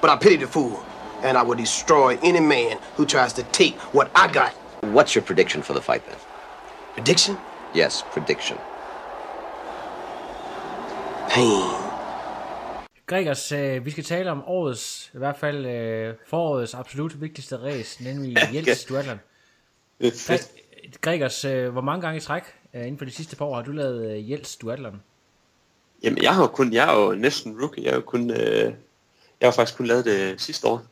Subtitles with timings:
[0.00, 0.82] but I pity the fool,
[1.22, 4.52] and I will destroy any man who tries to take what I got.
[4.94, 6.16] What's your prediction for the fight then?
[6.94, 7.36] Prediction?
[7.74, 8.58] Yes, prediction.
[11.30, 11.88] Pain.
[13.06, 18.04] Gregers, øh, vi skal tale om årets, i hvert fald øh, forårets absolut vigtigste race,
[18.04, 19.20] nemlig Jels Duathlon.
[21.00, 22.42] Gregers, øh, hvor mange gange i træk
[22.74, 25.02] øh, inden for de sidste par år har du lavet øh, Jels Duathlon?
[26.02, 27.84] Jamen, jeg har jo kun, jeg er jo næsten rookie.
[27.84, 28.72] Jeg har jo kun, øh,
[29.40, 30.82] jeg har faktisk kun lavet det sidste år.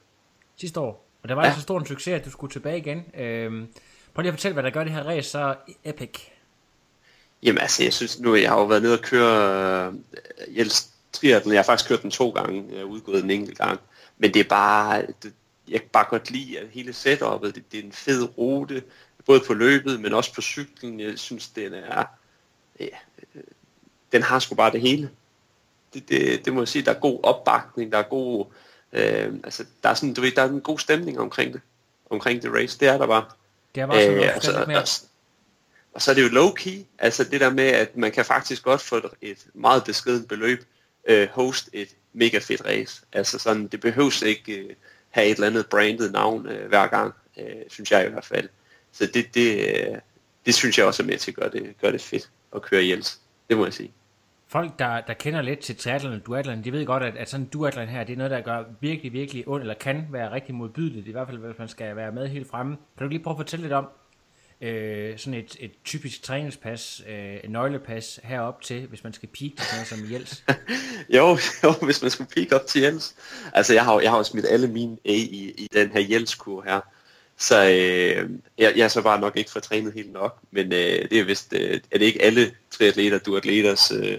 [0.56, 1.06] Sidste år.
[1.22, 1.54] Og der var ja.
[1.54, 3.04] så stor en succes, at du skulle tilbage igen.
[3.14, 3.50] Øh,
[4.14, 6.20] prøv lige at fortælle, hvad der gør det her race så epic.
[7.42, 11.52] Jamen altså, jeg synes nu, jeg har jo været nede og køre øh, Jels triathlon.
[11.52, 12.64] Jeg har faktisk kørt den to gange.
[12.70, 13.80] Jeg har udgået en enkelt gang.
[14.18, 15.32] Men det er bare, det,
[15.68, 17.46] jeg kan bare godt lide at hele setup'et.
[17.46, 18.82] Det, det er en fed rute,
[19.26, 21.00] både på løbet, men også på cyklen.
[21.00, 22.04] Jeg synes, den er,
[22.80, 22.86] ja,
[24.12, 25.10] den har sgu bare det hele.
[25.96, 28.46] Det, det, det må jeg sige, der er god opbakning, der er god,
[28.92, 31.60] øh, altså der er sådan, du ved, der er en god stemning omkring det,
[32.10, 33.24] omkring det race, det er der bare.
[33.74, 34.78] Det er bare sådan øh, altså, mere.
[34.78, 34.88] Og,
[35.92, 38.62] og så er det jo low key, altså det der med, at man kan faktisk
[38.62, 40.64] godt få et meget beskeden beløb,
[41.08, 43.02] øh, host et mega fedt race.
[43.12, 44.70] Altså sådan, det behøves ikke øh,
[45.10, 48.48] have et eller andet branded navn øh, hver gang, øh, synes jeg i hvert fald.
[48.92, 49.98] Så det, det, øh,
[50.46, 52.82] det synes jeg også er med til at gøre det, gøre det fedt at køre
[52.82, 53.06] ihjel.
[53.48, 53.92] Det må jeg sige.
[54.48, 57.44] Folk, der, der kender lidt til triathlon og duathlon, de ved godt, at, at sådan
[57.44, 60.54] en duathlon her, det er noget, der gør virkelig, virkelig ondt, eller kan være rigtig
[60.54, 62.76] modbydeligt, i hvert fald hvis man skal være med helt fremme.
[62.98, 63.88] Kan du lige prøve at fortælle lidt om,
[64.60, 69.66] øh, sådan et, et typisk træningspas, øh, nøglepas herop til, hvis man skal peak til
[69.66, 70.44] sådan som Jels?
[71.16, 73.14] jo, jo, hvis man skal peak op til Jels.
[73.52, 76.62] Altså, jeg har, jeg har jo smidt alle mine A i, i den her Jels-kur
[76.62, 76.80] her.
[77.38, 81.10] Så øh, jeg, jeg er så bare nok ikke for trænet helt nok, men øh,
[81.10, 84.18] det er vist, øh, er det ikke alle triatleter, duatleters øh,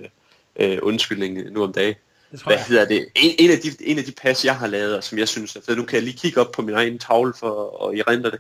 [0.60, 1.96] øh, undskyldning nu om dagen.
[2.30, 3.08] Hvad hedder det?
[3.16, 5.56] En, en, af de, en af de pas, jeg har lavet, og som jeg synes
[5.56, 8.32] er fed, nu kan jeg lige kigge op på min egen tavle for at erindre
[8.32, 8.40] det,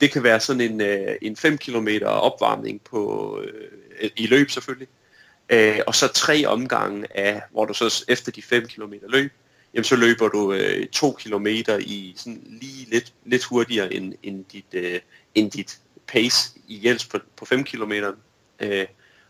[0.00, 4.88] det kan være sådan en, øh, en 5 km opvarmning på, øh, i løb selvfølgelig,
[5.48, 9.32] øh, og så tre omgange af, hvor du så efter de 5 km løb,
[9.74, 14.44] jamen så løber du øh, to kilometer i sådan lige lidt, lidt hurtigere end, end,
[14.52, 15.00] dit, øh,
[15.34, 17.92] end dit pace i Jels på, på 5 km.
[18.60, 18.86] Øh,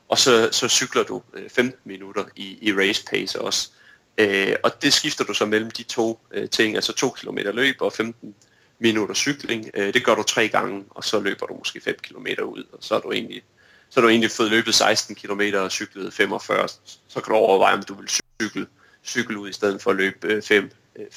[0.08, 3.70] og så, så cykler du øh, 15 minutter i, i race pace også.
[4.18, 7.76] Øh, og det skifter du så mellem de to øh, ting, altså 2 km løb
[7.80, 8.34] og 15
[8.78, 9.70] minutter cykling.
[9.74, 12.78] Øh, det gør du tre gange, og så løber du måske 5 km ud, og
[12.80, 13.42] så er du egentlig,
[13.90, 16.68] så er du egentlig fået løbet 16 km og cyklet 45,
[17.08, 18.66] så kan du overveje, om du vil cykle
[19.04, 20.70] cykle ud, i stedet for at løbe 5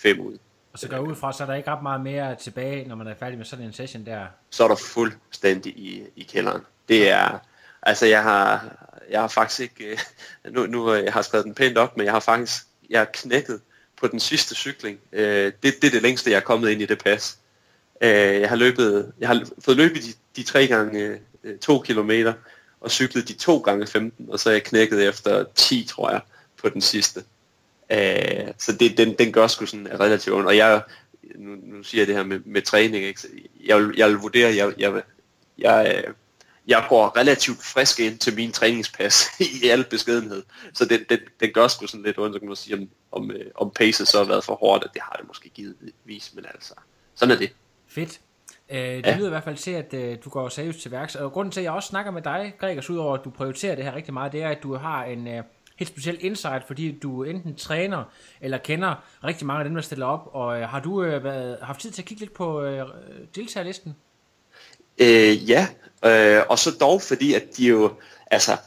[0.05, 0.37] øh, ud.
[0.73, 3.07] Og så går ud fra, så er der ikke ret meget mere tilbage, når man
[3.07, 4.25] er færdig med sådan en session der.
[4.49, 6.61] Så er der fuldstændig i, i kælderen.
[6.89, 7.39] Det er,
[7.83, 8.75] altså jeg har,
[9.09, 9.85] jeg har faktisk ikke,
[10.45, 12.99] øh, nu, nu øh, jeg har skrevet den pænt op, men jeg har faktisk, jeg
[12.99, 13.61] har knækket
[14.01, 14.99] på den sidste cykling.
[15.11, 17.37] Øh, det, det er det længste, jeg er kommet ind i det pas.
[18.01, 21.19] Øh, jeg har løbet, jeg har fået løbet de, de tre gange
[21.61, 22.33] to kilometer,
[22.81, 26.21] og cyklet de to gange 15, og så er jeg knækket efter 10, tror jeg,
[26.57, 27.23] på den sidste.
[27.91, 30.47] Øh, så det, den, den gør sgu sådan relativt ondt.
[30.47, 30.81] Og jeg,
[31.35, 33.19] nu, nu siger jeg det her med, med træning, ikke?
[33.65, 35.01] Jeg, vil, jeg vil vurdere, jeg, jeg,
[35.57, 36.05] jeg, jeg
[36.89, 39.25] går relativt frisk ind til min træningspas
[39.63, 40.43] i al beskedenhed.
[40.73, 43.31] Så den, den, den gør sgu sådan lidt ondt, så kan man sige, om, om,
[43.31, 46.45] øh, om pacet så har været for hårdt, at det har det måske givetvis, men
[46.45, 46.73] altså,
[47.15, 47.51] sådan er det.
[47.87, 48.19] Fedt.
[48.69, 49.17] Øh, det ja.
[49.17, 51.15] lyder i hvert fald til, at øh, du går seriøst til værks.
[51.15, 53.83] Og grunden til, at jeg også snakker med dig, Gregers, udover at du prioriterer det
[53.83, 55.43] her rigtig meget, det er, at du har en, øh,
[55.81, 58.03] helt specielt insight, fordi du enten træner
[58.41, 60.29] eller kender rigtig mange af dem, der stiller op.
[60.33, 62.85] Og øh, har du øh, været, haft tid til at kigge lidt på øh,
[63.35, 63.95] deltagerlisten?
[64.97, 65.67] Øh, ja,
[66.05, 67.93] øh, og så dog fordi, at de jo,
[68.31, 68.57] altså,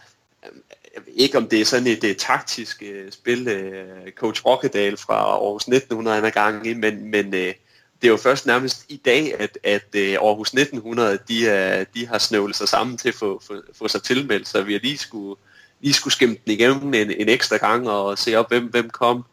[0.95, 4.97] jeg ved ikke om det er sådan et, et taktisk øh, spil, øh, Coach Rockedal
[4.97, 7.55] fra Aarhus 1900 han er gang i, men, men øh,
[8.03, 12.07] det er jo først nærmest i dag, at, at uh, Aarhus 1900, de, uh, de
[12.07, 14.99] har snøvlet sig sammen til at få, få, få sig tilmeldt, så vi har lige
[14.99, 15.37] skulle
[15.81, 19.25] lige skulle skimme den igennem en, en ekstra gang og se op, hvem, hvem kom,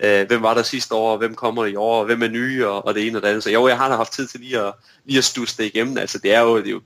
[0.00, 2.66] øh, hvem var der sidste år, og hvem kommer i år, og hvem er nye,
[2.66, 3.42] og, og det ene og det andet.
[3.42, 4.72] Så jo, jeg har da haft tid til lige at,
[5.04, 5.98] lige at stusse det igennem.
[5.98, 6.80] Altså, det er jo, det er jo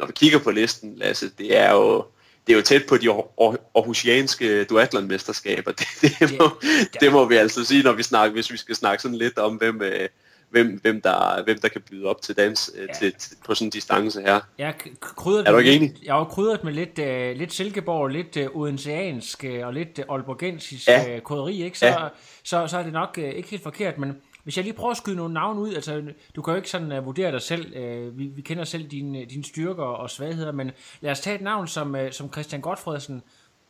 [0.00, 2.04] når du kigger på listen, Lasse, det er jo,
[2.46, 5.72] det er jo tæt på de aarhusianske duathlon-mesterskaber.
[6.00, 6.60] Det, det, må,
[7.00, 9.56] det må vi altså sige, når vi snakker, hvis vi skal snakke sådan lidt om,
[9.56, 10.08] hvem, øh,
[10.50, 12.92] hvem, hvem, der, hvem der kan byde op til dans øh, ja.
[12.92, 14.40] til, til, på sådan en distance her.
[14.58, 15.94] Jeg krydret er du ikke enig?
[16.04, 20.14] Jeg har krydret med lidt, uh, lidt Silkeborg, lidt uh, odenseansk uh, og lidt uh,
[20.14, 21.16] Aalborgensisk ja.
[21.16, 21.78] uh, koderi, ikke?
[21.78, 22.08] Så, ja.
[22.44, 24.96] så, så er det nok uh, ikke helt forkert, men hvis jeg lige prøver at
[24.96, 26.02] skyde nogle navne ud, altså
[26.36, 29.24] du kan jo ikke sådan uh, vurdere dig selv, uh, vi, vi kender selv dine,
[29.24, 30.70] dine styrker og svagheder, men
[31.00, 33.22] lad os tage et navn som, uh, som Christian Godfredsen,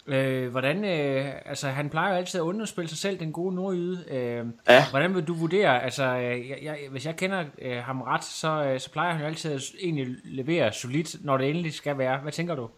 [0.06, 4.04] Øh, hvordan, øh, altså han plejer jo altid at underspille sig selv, den gode nordjyde.
[4.10, 4.84] Øh, ja.
[4.90, 8.80] Hvordan vil du vurdere, altså jeg, jeg, hvis jeg kender øh, ham ret, så, øh,
[8.80, 12.18] så plejer han jo altid at egentlig levere solidt, når det endelig skal være.
[12.18, 12.68] Hvad tænker du?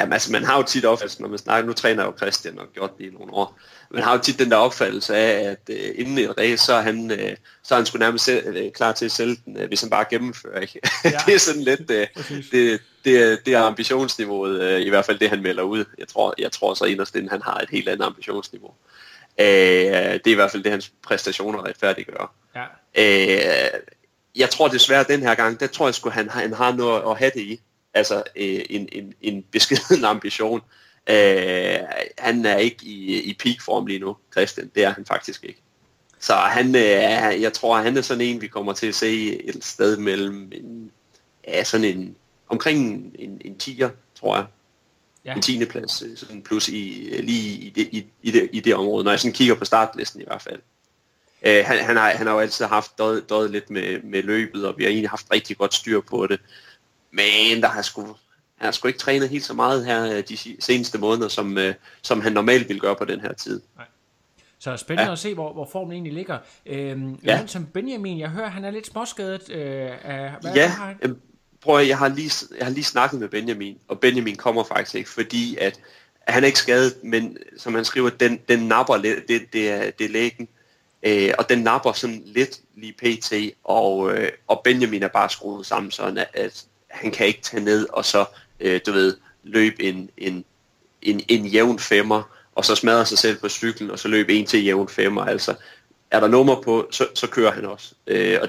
[0.00, 2.58] Jamen altså, man har jo tit opfattelse, når man snakker, nu træner jeg jo Christian
[2.58, 3.58] og gjort det i nogle år,
[3.90, 6.80] man har jo tit den der opfattelse af, at øh, inden et race, så er
[6.80, 9.68] han, øh, så er han sgu nærmest selv, øh, klar til at sælge den, øh,
[9.68, 10.60] hvis han bare gennemfører.
[10.60, 10.80] Ikke?
[11.04, 11.18] Ja.
[11.26, 12.06] det er sådan lidt, øh,
[12.52, 15.84] det, det, det er ambitionsniveauet, øh, i hvert fald det han melder ud.
[15.98, 18.70] Jeg tror, jeg tror så inderst inden, han har et helt andet ambitionsniveau.
[19.40, 22.34] Øh, det er i hvert fald det, hans præstationer retfærdiggør.
[22.54, 22.64] Ja.
[22.94, 23.80] Øh,
[24.36, 27.18] jeg tror desværre, den her gang, der tror jeg sgu, han, han har noget at
[27.18, 27.60] have det i
[27.96, 30.60] altså øh, en, en, en beskeden ambition.
[31.10, 31.78] Øh,
[32.18, 34.70] han er ikke i, i peakform lige nu, Christian.
[34.74, 35.62] Det er han faktisk ikke.
[36.20, 39.64] Så han, øh, jeg tror, han er sådan en, vi kommer til at se et
[39.64, 40.90] sted mellem en,
[41.48, 42.16] ja, sådan en,
[42.48, 43.88] omkring en, en 10'er,
[44.20, 44.46] tror jeg.
[45.24, 45.34] Ja.
[45.34, 45.64] En 10.
[45.64, 49.10] plads, øh, sådan plus i, lige i det, i, i, det, i det område, når
[49.10, 50.60] jeg sådan kigger på startlisten i hvert fald.
[51.42, 54.66] Øh, han, han, har, han har jo altid haft døjet, døjet lidt med, med løbet,
[54.66, 56.40] og vi har egentlig haft rigtig godt styr på det.
[57.16, 58.02] Men der har sgu,
[58.56, 61.74] han har sgu ikke trænet helt så meget her øh, de seneste måneder, som, øh,
[62.02, 63.60] som han normalt ville gøre på den her tid.
[63.76, 63.86] Nej.
[64.58, 65.12] Så spændende ja.
[65.12, 66.38] at se, hvor, hvor formen egentlig ligger.
[66.66, 67.46] Øhm, ja.
[67.46, 69.50] som Benjamin, jeg hører, han er lidt småskadet.
[69.50, 71.16] Øh, af, hvad ja, han?
[71.60, 74.94] prøv at, jeg har, lige, jeg har lige snakket med Benjamin, og Benjamin kommer faktisk
[74.94, 75.80] ikke, fordi at
[76.26, 79.90] han er ikke skadet, men som han skriver, den, den napper lidt, det, det, er,
[79.90, 80.48] det er lægen,
[81.02, 83.32] øh, og den napper sådan lidt lige pt,
[83.64, 87.64] og, øh, og Benjamin er bare skruet sammen sådan, at, at han kan ikke tage
[87.64, 88.24] ned og så,
[88.60, 90.44] øh, du ved, løbe en, en,
[91.02, 92.22] en, en jævn femmer,
[92.54, 95.24] og så smadre sig selv på cyklen, og så løbe en til jævn femmer.
[95.24, 95.54] Altså,
[96.10, 97.94] er der nummer på, så, så kører han også.
[98.06, 98.48] Øh, og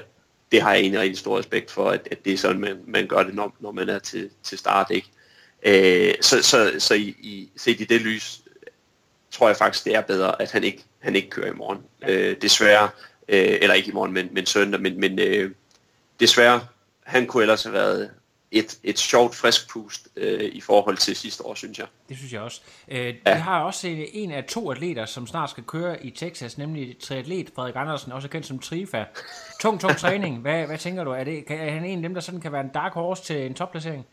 [0.52, 3.06] det har jeg egentlig rigtig stor respekt for, at, at det er sådan, man, man
[3.06, 4.86] gør det, når, når man er til, til start.
[4.90, 5.08] Ikke?
[5.62, 8.40] Øh, så så, så i, i, set i det lys,
[9.30, 11.78] tror jeg faktisk, det er bedre, at han ikke, han ikke kører i morgen.
[12.08, 12.88] Øh, desværre,
[13.28, 15.50] øh, eller ikke i morgen, men, men søndag, men, men øh,
[16.20, 16.60] desværre,
[17.02, 18.10] han kunne ellers have været
[18.50, 21.86] et, et sjovt frisk pust øh, i forhold til sidste år, synes jeg.
[22.08, 22.60] Det synes jeg også.
[22.88, 23.34] Øh, ja.
[23.34, 26.96] Vi har også en, en af to atleter, som snart skal køre i Texas, nemlig
[27.00, 29.04] triatlet Frederik Andersen, også kendt som Trifa.
[29.60, 30.38] Tung, tung træning.
[30.38, 31.10] Hvad, hvad tænker du?
[31.10, 33.22] Er, det, kan, er han en af dem, der sådan kan være en dark horse
[33.22, 34.06] til en topplacering?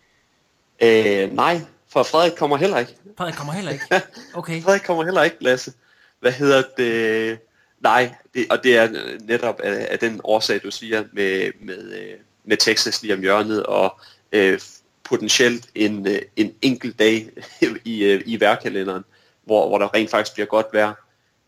[0.82, 2.96] Øh, nej, for Frederik kommer heller ikke.
[3.18, 3.86] Frederik kommer heller ikke?
[4.34, 4.62] Okay.
[4.62, 5.74] Frederik kommer heller ikke, Lasse.
[6.20, 7.40] Hvad hedder det?
[7.80, 8.90] Nej, det, og det er
[9.20, 13.64] netop af, af den årsag, du siger, med, med, øh, med Texas lige om hjørnet,
[13.64, 14.00] og
[14.32, 14.60] øh,
[15.04, 17.30] potentielt en, øh, en enkelt dag
[17.86, 19.04] i, øh, i værkalenderen,
[19.44, 20.94] hvor, hvor der rent faktisk bliver godt vejr.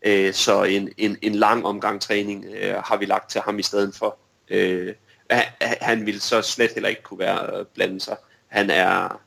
[0.02, 3.62] Øh, så en, en, en lang omgang træning øh, har vi lagt til ham i
[3.62, 4.18] stedet for.
[4.48, 4.94] Øh,
[5.30, 8.16] han, han vil så slet heller ikke kunne være øh, blande sig.
[8.48, 9.20] Han er,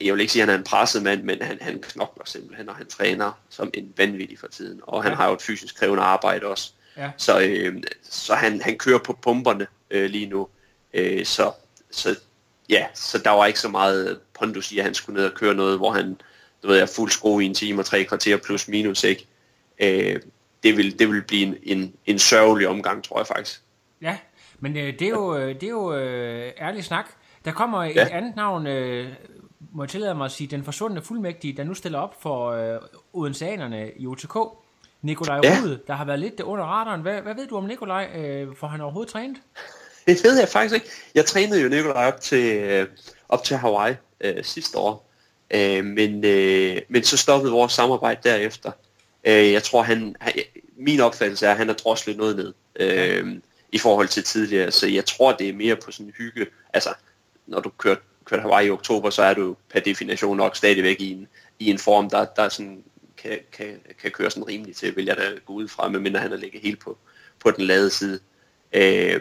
[0.00, 2.68] jeg vil ikke sige, at han er en presset mand, men han, han knokler simpelthen,
[2.68, 4.80] og han træner som en vanvittig for tiden.
[4.82, 5.16] Og han ja.
[5.16, 6.72] har jo et fysisk krævende arbejde også.
[6.96, 7.10] Ja.
[7.16, 10.48] Så, øh, så han, han kører på pumperne øh, lige nu.
[10.94, 11.52] Øh, så,
[11.90, 12.16] så
[12.68, 15.54] ja, så der var ikke så meget pondus i, at han skulle ned og køre
[15.54, 16.20] noget, hvor han,
[16.62, 19.26] du ved, er fuld skrue i en time og tre kvarter plus minus, ikke?
[19.78, 20.20] Øh,
[20.62, 23.62] det, vil, det vil blive en, en, en sørgelig omgang, tror jeg faktisk.
[24.02, 24.18] Ja,
[24.58, 27.06] men øh, det er jo, øh, det er jo øh, ærlig snak.
[27.44, 27.90] Der kommer ja.
[27.90, 29.12] et andet navn, øh,
[29.72, 32.80] må jeg tillade mig at sige, den forsvundne fuldmægtige, der nu stiller op for øh,
[33.12, 34.36] Odenseanerne i UTK.
[35.02, 35.58] Nikolaj ja.
[35.62, 37.00] Rude, der har været lidt under radaren.
[37.00, 38.10] Hvad, hvad ved du om Nikolaj?
[38.14, 39.36] Øh, får han overhovedet trænet?
[40.06, 40.86] Det ved jeg faktisk ikke.
[41.14, 42.86] Jeg trænede jo Nikolaj op til, øh,
[43.28, 45.10] op til Hawaii øh, sidste år.
[45.50, 48.72] Øh, men, øh, men så stoppede vores samarbejde derefter.
[49.24, 50.32] Øh, jeg tror, han, han,
[50.76, 53.36] min opfattelse er, at han har droslet noget ned øh,
[53.72, 54.70] i forhold til tidligere.
[54.70, 56.46] Så jeg tror, det er mere på sådan en hygge.
[56.72, 56.94] Altså,
[57.46, 61.12] når du kører, kører Hawaii i oktober, så er du per definition nok stadigvæk i
[61.12, 62.82] en, i en form, der, der sådan
[63.16, 66.30] kan, kan, kan køre sådan rimelig til, vil jeg da gå ud fra, medmindre han
[66.30, 66.98] har ligget helt på,
[67.40, 68.20] på den lade side.
[68.72, 69.20] Øh,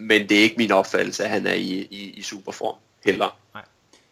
[0.00, 3.38] men det er ikke min opfattelse, at han er i, i, i superform heller.
[3.54, 3.64] Nej.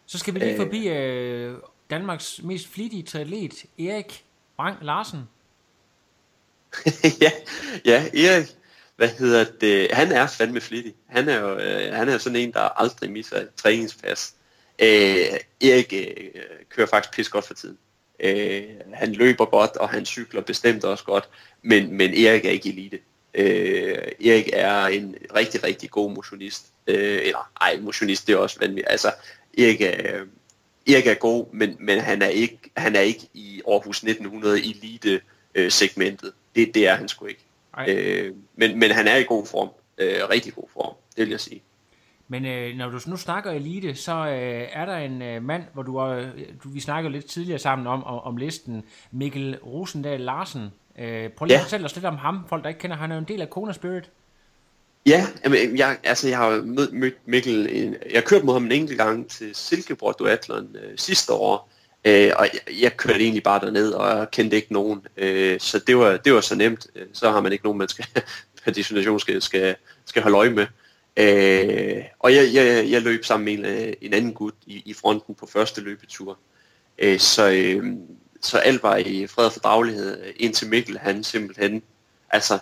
[0.05, 0.57] Så skal vi lige øh.
[0.57, 1.57] forbi øh,
[1.89, 5.19] Danmarks mest flittige triatlet, Erik Brang Larsen.
[7.21, 7.31] ja,
[7.85, 8.47] ja, Erik,
[8.95, 10.93] hvad hedder det, han er fandme flittig.
[11.07, 14.35] Han er jo øh, han er sådan en, der aldrig misser et træningspas.
[14.79, 17.77] Øh, Erik øh, kører faktisk pis godt for tiden.
[18.19, 21.29] Øh, han løber godt, og han cykler bestemt også godt,
[21.61, 22.99] men, men Erik er ikke elite.
[23.33, 26.65] Øh, Erik er en rigtig, rigtig god motionist.
[26.87, 28.87] Øh, eller, ej, motionist det er også vanvittigt.
[28.89, 29.13] Altså,
[29.57, 30.25] Erik er,
[30.87, 35.21] Erik er god, men, men han, er ikke, han er ikke i Aarhus 1900 elite
[35.55, 36.33] øh, segmentet.
[36.55, 37.45] Det, det er han sgu ikke.
[37.87, 39.69] Øh, men, men han er i god form.
[39.97, 41.61] Øh, rigtig god form, det vil jeg sige.
[42.27, 45.83] Men øh, når du nu snakker elite, så øh, er der en øh, mand, hvor
[45.83, 46.27] du, øh,
[46.63, 50.69] du vi snakkede lidt tidligere sammen om, om, om listen, Mikkel Rosendal Larsen.
[50.99, 51.59] Øh, prøv lige ja.
[51.59, 52.97] at fortælle os lidt om ham, folk der ikke kender.
[52.97, 54.09] Han er jo en del af Kona Spirit.
[55.05, 58.65] Ja, jamen, jeg, altså jeg har mødt, mødt Mikkel, en, jeg har kørt mod ham
[58.65, 61.69] en enkelt gang til Silkeborg Duathlon øh, sidste år,
[62.05, 65.79] øh, og jeg, jeg kørte egentlig bare derned, og jeg kendte ikke nogen, øh, så
[65.79, 68.05] det var, det var så nemt, så har man ikke nogen, man skal
[68.63, 69.75] per definition skal, skal,
[70.05, 70.67] skal holde øje med.
[71.17, 74.93] Øh, og jeg, jeg, jeg løb sammen med en, øh, en anden gut i, i
[74.93, 76.37] fronten på første løbetur.
[76.99, 77.83] Øh, så, øh,
[78.41, 81.83] så alt var i fred og fordragelighed, indtil Mikkel han simpelthen,
[82.29, 82.59] altså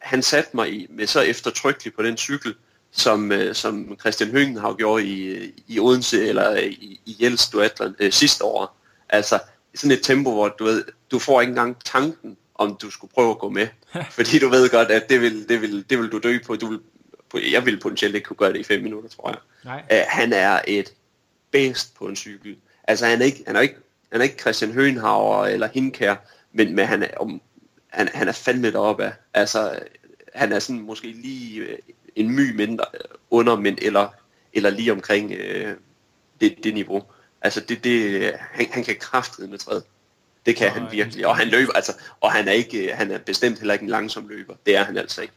[0.00, 2.54] han satte mig i, med så eftertrykkeligt på den cykel,
[2.90, 7.94] som, øh, som Christian Høngen har gjort i, i Odense eller i, i Jels Duathlon
[7.98, 8.76] øh, sidste år.
[9.08, 9.38] Altså
[9.74, 13.30] sådan et tempo, hvor du ved, du får ikke engang tanken, om du skulle prøve
[13.30, 13.68] at gå med.
[14.16, 16.56] Fordi du ved godt, at det vil, det vil, det vil du dø på.
[16.56, 16.80] Du vil,
[17.52, 19.38] jeg ville potentielt ikke kunne gøre det i 5 minutter, tror jeg.
[19.64, 19.82] Nej.
[19.90, 20.92] Uh, han er et
[21.50, 22.56] bedst på en cykel.
[22.84, 23.76] Altså han er ikke, han er ikke,
[24.14, 26.16] han er ikke Christian Høenhauer eller Hinkær,
[26.52, 27.40] men, men han, er, om,
[27.88, 29.12] han, han er fandme deroppe af.
[29.34, 29.80] Altså
[30.34, 31.78] han er sådan måske lige øh,
[32.16, 34.08] en my mindre øh, under, men eller,
[34.52, 35.76] eller lige omkring øh,
[36.40, 37.02] det, det niveau.
[37.42, 39.84] Altså det, det, han, han kan kraftedeme med træde.
[40.46, 43.18] Det kan og, han virkelig, og han løber, altså, og han er, ikke, han er
[43.18, 44.54] bestemt heller ikke en langsom løber.
[44.66, 45.34] Det er han altså ikke.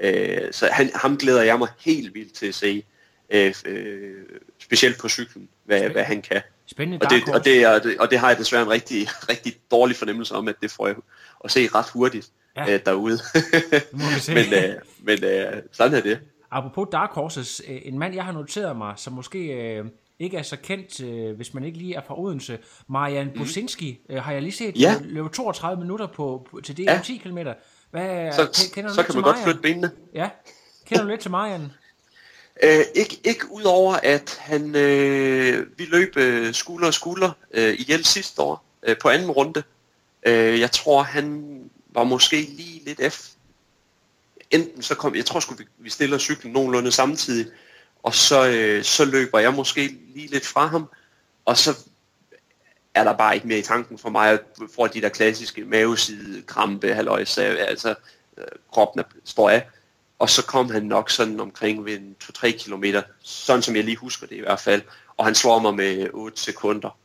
[0.00, 2.84] Øh, så han, ham glæder jeg mig helt vildt til at se,
[3.30, 4.24] øh, øh,
[4.58, 6.42] specielt på cyklen, hvad, hvad han kan.
[6.66, 9.56] Spændende og det, og, det, og, det, og det har jeg desværre en rigtig, rigtig
[9.70, 10.96] dårlig fornemmelse om, at det får jeg
[11.44, 12.74] at se ret hurtigt ja.
[12.74, 13.18] øh, derude.
[14.28, 16.20] men øh, men øh, sådan er det.
[16.50, 19.84] Apropos Dark Horses, øh, en mand jeg har noteret mig, som måske øh,
[20.18, 23.38] ikke er så kendt, øh, hvis man ikke lige er fra Odense, Marian mm.
[23.38, 24.94] Businski, øh, har jeg lige set ja.
[25.02, 27.00] løbe 32 minutter på, på til det ja.
[27.04, 27.38] 10 km.
[27.90, 29.90] Hvad, så, kender du så kan man godt flytte benene.
[30.14, 30.30] Ja.
[30.86, 31.72] Kender du lidt til Marian?
[32.62, 38.04] Øh, ikke, ikke udover at han øh, vi løb øh, skulder og skulder øh, ihjel
[38.04, 39.62] sidste år øh, på anden runde.
[40.26, 43.28] Øh, jeg tror han var måske lige lidt F.
[44.50, 47.46] Enten så kom, jeg tror skulle vi, vi stiller cyklen nogenlunde samtidig,
[48.02, 50.88] og så, øh, så løber jeg måske lige lidt fra ham,
[51.44, 51.78] og så
[52.94, 54.40] er der bare ikke mere i tanken for mig, at
[54.74, 57.94] får de der klassiske maveside, krampe, halløjs, altså
[58.38, 59.68] øh, kroppen er, står af.
[60.18, 64.26] Og så kom han nok sådan omkring ved 2-3 kilometer, sådan som jeg lige husker
[64.26, 64.82] det i hvert fald,
[65.16, 66.98] og han slår mig med 8 sekunder.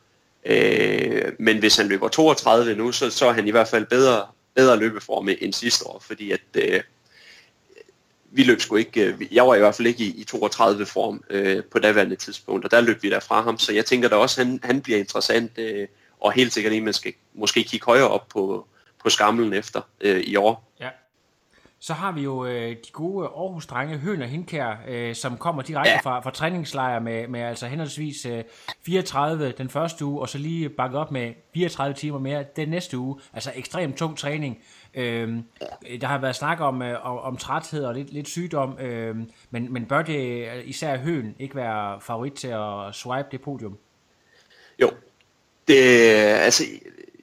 [0.45, 4.27] Øh, men hvis han løber 32 nu, så, så er han i hvert fald bedre,
[4.55, 6.81] bedre løbeform end sidste år, fordi at øh,
[8.31, 11.23] vi løb sgu ikke, øh, jeg var i hvert fald ikke i, i 32 form
[11.29, 14.15] øh, på daværende tidspunkt, og der løb vi der fra ham, så jeg tænker da
[14.15, 15.87] også, at han, han bliver interessant, øh,
[16.19, 18.67] og helt sikkert en, man skal måske kigge højere op på,
[19.03, 20.71] på skamlen efter øh, i år.
[20.79, 20.89] Ja.
[21.81, 25.91] Så har vi jo øh, de gode Aarhus-drenge, Høn og Hinkær, øh, som kommer direkte
[25.91, 25.99] ja.
[25.99, 28.43] fra, fra træningslejre med, med altså henholdsvis øh,
[28.85, 32.97] 34 den første uge, og så lige bakket op med 34 timer mere den næste
[32.97, 33.19] uge.
[33.33, 34.59] Altså ekstremt tung træning.
[34.93, 35.37] Øh,
[36.01, 39.15] der har været snak om, øh, om, træthed og lidt, lidt sygdom, øh,
[39.49, 43.77] men, men bør det især Høen ikke være favorit til at swipe det podium?
[44.81, 44.91] Jo,
[45.67, 46.63] det, altså,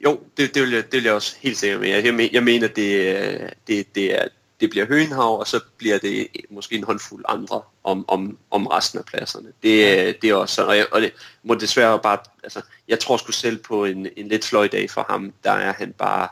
[0.03, 1.89] jo, det, det, vil jeg, det vil jeg også helt sikkert med.
[1.89, 4.27] Jeg, jeg mener, det, det, det, er,
[4.59, 8.99] det bliver Høenhav, og så bliver det måske en håndfuld andre om, om, om resten
[8.99, 9.47] af pladserne.
[9.63, 13.17] Det, det er også sådan, og, jeg, og det må desværre bare, altså, jeg tror
[13.17, 16.27] sgu selv på en, en lidt sløj dag for ham, der er han bare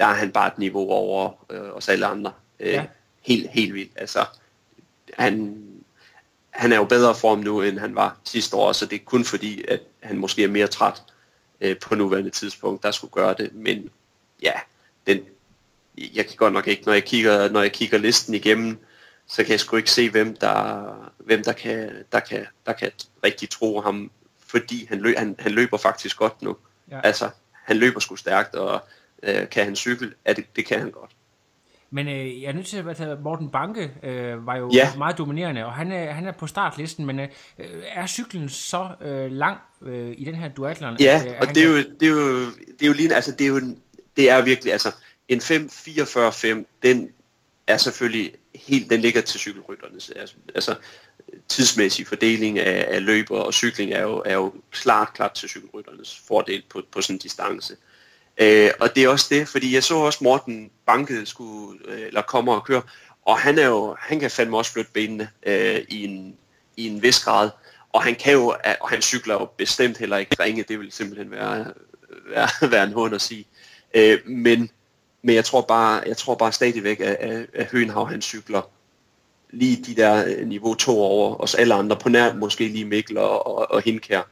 [0.00, 2.32] der er han bare et niveau over øh, os alle andre.
[2.60, 2.84] Øh, ja.
[3.20, 3.92] Helt, helt vildt.
[3.96, 4.24] Altså,
[5.18, 5.64] han,
[6.50, 9.24] han er jo bedre form nu, end han var sidste år, så det er kun
[9.24, 11.02] fordi, at han måske er mere træt
[11.60, 13.54] øh, på nuværende tidspunkt, der skulle gøre det.
[13.54, 13.90] Men
[14.42, 14.52] ja,
[15.06, 15.20] den,
[16.14, 18.78] jeg kan godt nok ikke, når jeg kigger, når jeg kigger listen igennem,
[19.26, 22.90] så kan jeg sgu ikke se, hvem der, hvem der kan, der kan, der kan
[23.24, 24.10] rigtig tro ham,
[24.46, 26.56] fordi han, løb, han, han løber faktisk godt nu.
[26.90, 27.00] Ja.
[27.04, 28.82] Altså, han løber sgu stærkt, og
[29.22, 30.12] Øh, kan han cykle?
[30.26, 31.10] Ja, det, det kan han godt.
[31.90, 34.92] Men øh, jeg er nødt til at tage Morten Banke øh, var jo ja.
[34.98, 37.28] meget dominerende, og han er, han er på startlisten, men øh,
[37.92, 40.96] er cyklen så øh, lang øh, i den her duatlon?
[41.00, 43.32] Ja, at, øh, og det er, jo, det, er jo, det er jo lige, altså
[43.32, 43.60] det er jo,
[44.16, 44.94] det er virkelig, altså
[45.30, 47.10] en 5.44.5, den
[47.66, 50.10] er selvfølgelig helt, den ligger til cykelrytternes.
[50.10, 50.74] Altså, altså
[51.48, 56.22] tidsmæssig fordeling af, af løb og cykling er jo, er jo klart, klart til cykelrytternes
[56.28, 57.76] fordel på, på sådan en distance.
[58.38, 62.22] Øh, og det er også det, fordi jeg så også Morten Banke skulle, øh, eller
[62.22, 62.82] kommer og køre,
[63.22, 66.36] og han, er jo, han kan fandme også flytte benene øh, i, en,
[66.76, 67.50] i en vis grad.
[67.92, 71.30] Og han kan jo, og han cykler jo bestemt heller ikke ringe, det vil simpelthen
[71.30, 71.72] være,
[72.26, 73.46] være, være en hund at sige.
[73.94, 74.70] Øh, men,
[75.22, 78.62] men jeg tror bare, jeg tror bare stadigvæk, at, at, at Høenhav han cykler
[79.50, 83.18] lige de der øh, niveau to over os alle andre, på nær måske lige Mikkel
[83.18, 84.22] og, og, og Hinkær.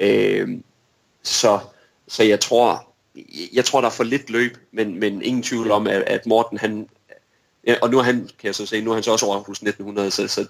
[0.00, 0.48] Øh,
[1.22, 1.58] så,
[2.08, 2.90] så jeg tror,
[3.52, 6.58] jeg tror, der er for lidt løb, men, men ingen tvivl om, at, at Morten,
[6.58, 6.88] han,
[7.66, 9.58] ja, og nu er han, kan jeg så sige, nu er han så også Aarhus
[9.58, 10.46] 1900, så, så,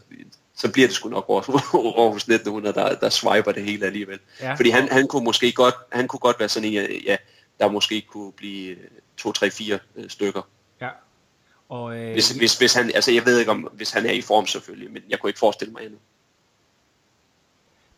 [0.57, 4.19] så bliver det sgu nok Aarhus 1900, der, der swiper det hele alligevel.
[4.41, 4.55] Ja.
[4.55, 7.17] Fordi han, han kunne måske godt, han kunne godt være sådan en, ja,
[7.61, 8.77] der måske kunne blive
[9.21, 10.43] 2, 3, 4 stykker.
[10.81, 10.89] Ja.
[11.69, 14.21] Og, øh, hvis, hvis, hvis han, altså jeg ved ikke om, hvis han er i
[14.21, 15.99] form selvfølgelig, men jeg kunne ikke forestille mig endnu.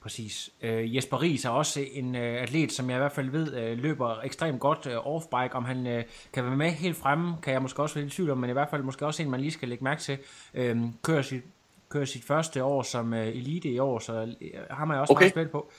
[0.02, 0.50] Præcis.
[0.62, 3.78] Øh, Jesper Ries er også en øh, atlet, som jeg i hvert fald ved øh,
[3.78, 5.52] løber ekstremt godt øh, off-bike.
[5.52, 8.30] Om han øh, kan være med helt fremme, kan jeg måske også være lidt tvivl
[8.30, 10.18] om, men i hvert fald måske også en, man lige skal lægge mærke til.
[10.54, 11.42] Øh, kører, sit,
[11.88, 15.22] kører sit første år som øh, elite i år, så øh, er jeg også okay.
[15.22, 15.70] meget spændt på.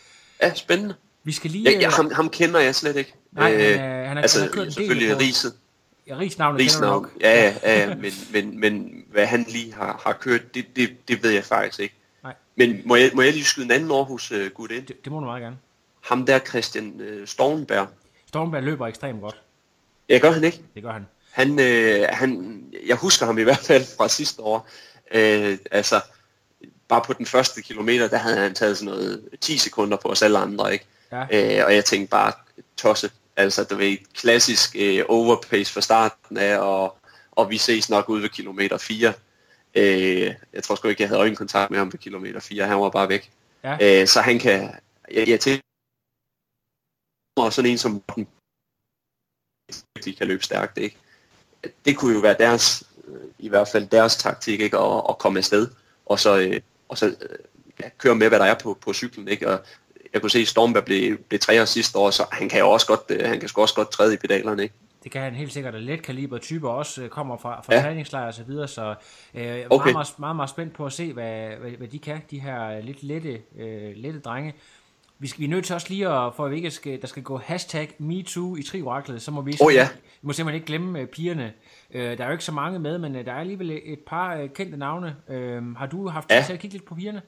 [0.42, 0.96] Ja, spændende.
[1.24, 1.72] Vi skal lige...
[1.72, 3.14] Ja, ja, ham, ham kender jeg slet ikke.
[3.32, 5.20] Nej, øh, han, øh, han, er, altså, han har kørt en selvfølgelig.
[5.20, 5.54] Riset.
[6.08, 7.04] Ja, Rigsnavnet Rigsnavn.
[7.04, 7.12] nok.
[7.22, 11.24] Ja, ja, ja men, men, men hvad han lige har, har kørt, det, det, det
[11.24, 11.96] ved jeg faktisk ikke.
[12.24, 12.34] Nej.
[12.56, 14.86] Men må jeg, må jeg lige skyde en anden Aarhus uh, gut ind?
[14.86, 15.58] Det, det må du meget gerne.
[16.02, 17.88] Ham der Christian uh, Stornberg.
[18.28, 19.42] Stornberg løber ekstremt godt.
[20.10, 20.62] Ja, gør han ikke?
[20.76, 21.06] Det gør han.
[21.32, 24.68] Han, øh, han, jeg husker ham i hvert fald fra sidste år.
[25.14, 26.02] Øh, altså,
[26.88, 30.22] bare på den første kilometer, der havde han taget sådan noget 10 sekunder på os
[30.22, 30.86] alle andre, ikke?
[31.14, 31.60] Ja.
[31.60, 32.32] Øh, og jeg tænkte bare,
[32.78, 33.12] tosse.
[33.36, 36.98] Altså, du ved, klassisk øh, overpace fra starten af, og,
[37.32, 39.14] og vi ses nok ude ved kilometer 4.
[39.76, 42.68] Øh, jeg tror sgu ikke, jeg havde øjenkontakt med ham på kilometer 4.
[42.68, 43.32] Han var bare væk.
[43.64, 44.02] Ja.
[44.02, 44.76] Øh, så han kan...
[45.12, 45.62] Jeg, jeg tænker,
[47.38, 48.28] og sådan en som Morten,
[50.06, 50.98] de kan løbe stærkt, ikke?
[51.86, 52.84] Det kunne jo være deres,
[53.40, 54.78] i hvert fald deres taktik, ikke?
[54.78, 55.68] At, at komme afsted,
[56.06, 57.16] og så, øh, og så
[57.80, 59.50] ja, køre med, hvad der er på, på cyklen, ikke?
[59.50, 59.66] Og
[60.14, 62.88] jeg kunne se, at Stormberg blev, blev træer sidste år, så han kan jo også
[62.88, 64.76] godt, øh, han kan også godt træde i pedalerne, ikke?
[65.04, 67.82] Det kan han helt sikkert, og let kaliber typer også øh, kommer fra, fra Ja.
[67.82, 68.96] træningslejre og så videre, så
[69.34, 69.84] øh, er Okay.
[69.92, 72.82] meget, meget, meget, meget spændt på at se, hvad, hvad, hvad de kan, de her
[72.82, 74.54] lidt lette, øh, lette drenge.
[75.20, 77.08] Vi, skal, vi er nødt til også lige at, for at vi ikke skal, der
[77.08, 79.88] skal gå hashtag MeToo i trioraklet, så må vi, Åh, ja.
[79.94, 81.54] vi må simpelthen ikke glemme øh, pigerne.
[81.94, 84.36] Øh, der er jo ikke så mange med, men øh, der er alligevel et par
[84.36, 85.16] øh, kendte navne.
[85.30, 86.44] Øh, har du haft Ja.
[86.46, 87.22] til at kigge lidt på pigerne?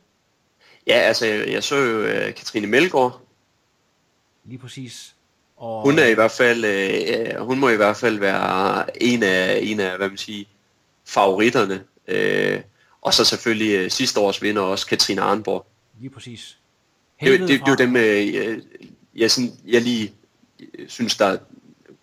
[0.88, 3.22] Ja, altså, jeg så jo uh, Katrine Melgaard.
[4.46, 5.16] Lige præcis.
[5.58, 6.66] Og, Hun er i hvert fald,
[7.40, 10.46] uh, hun må i hvert fald være en af, en af hvad man siger,
[11.06, 11.84] favoritterne.
[12.08, 12.62] Uh,
[13.02, 15.66] og så selvfølgelig uh, sidste års vinder også, Katrine Arnborg.
[16.00, 16.58] Lige præcis.
[17.20, 18.62] Det, det, det, det fra- var dem, øh,
[19.16, 20.14] jeg, sådan, jeg lige
[20.80, 21.38] øh, synes, der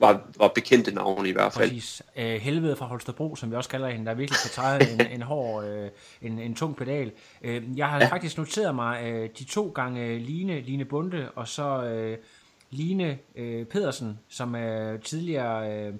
[0.02, 1.70] var, var bekendte navne i hvert fald.
[1.70, 2.02] Præcis.
[2.16, 5.22] Øh, helvede fra Holstebro, som vi også kalder hende, der virkelig kan træde en, en
[5.22, 5.90] hård, øh,
[6.22, 7.12] en, en tung pedal.
[7.42, 8.06] Øh, jeg har ja.
[8.06, 12.18] faktisk noteret mig øh, de to gange Line, Line Bunde, og så øh,
[12.70, 15.94] Line øh, Pedersen, som er tidligere øh,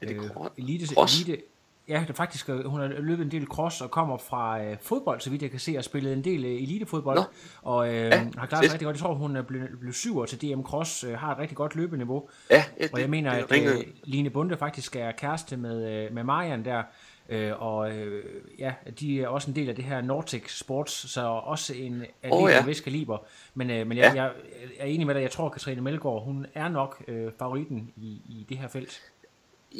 [0.00, 0.22] Er det øh,
[0.56, 1.42] elite, elite,
[1.90, 5.20] Ja, det faktisk, øh, hun har løbet en del cross og kommer fra øh, fodbold,
[5.20, 7.16] så vidt jeg kan se, og spillet en del øh, elitefodbold.
[7.18, 7.22] Nå.
[7.62, 8.96] Og øh, Ja, har klaret sig rigtig godt.
[8.96, 11.74] Jeg tror, hun er blevet, blevet syver til DM Cross, øh, har et rigtig godt
[11.76, 12.28] løbeniveau.
[12.50, 13.72] Ja, ja Og jeg mener, det at ringer.
[13.78, 16.82] øh, Line Bunde faktisk er kæreste med, øh, med Marian der,
[17.28, 18.24] øh, og øh,
[18.58, 22.42] ja, de er også en del af det her Nordic Sports, så også en atlet
[22.42, 22.56] oh, ja.
[22.56, 22.64] ja.
[22.64, 23.18] vis kaliber.
[23.54, 24.22] Men, øh, men jeg, Ja.
[24.22, 24.32] jeg
[24.78, 28.06] er enig med dig, jeg tror, at Katrine Melgaard, hun er nok øh, favoritten i,
[28.28, 29.00] i det her felt.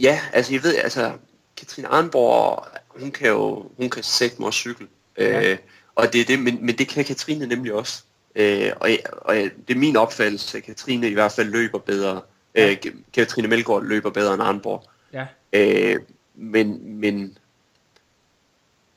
[0.03, 1.13] Ja, altså jeg ved, altså
[1.61, 4.87] Katrine Arnborg, hun kan jo, hun kan sætte mig cykel.
[5.19, 5.51] Ja.
[5.51, 5.59] Øh,
[5.95, 8.03] og det er det, men, men det kan Katrine nemlig også.
[8.35, 8.91] Øh, og,
[9.23, 12.21] og det er min opfattelse, at Katrine i hvert fald løber bedre.
[12.55, 12.77] Øh,
[13.13, 14.85] Katrine Melgaard løber bedre end Arnborg.
[15.13, 15.97] Ja, Øh,
[16.35, 17.39] men, men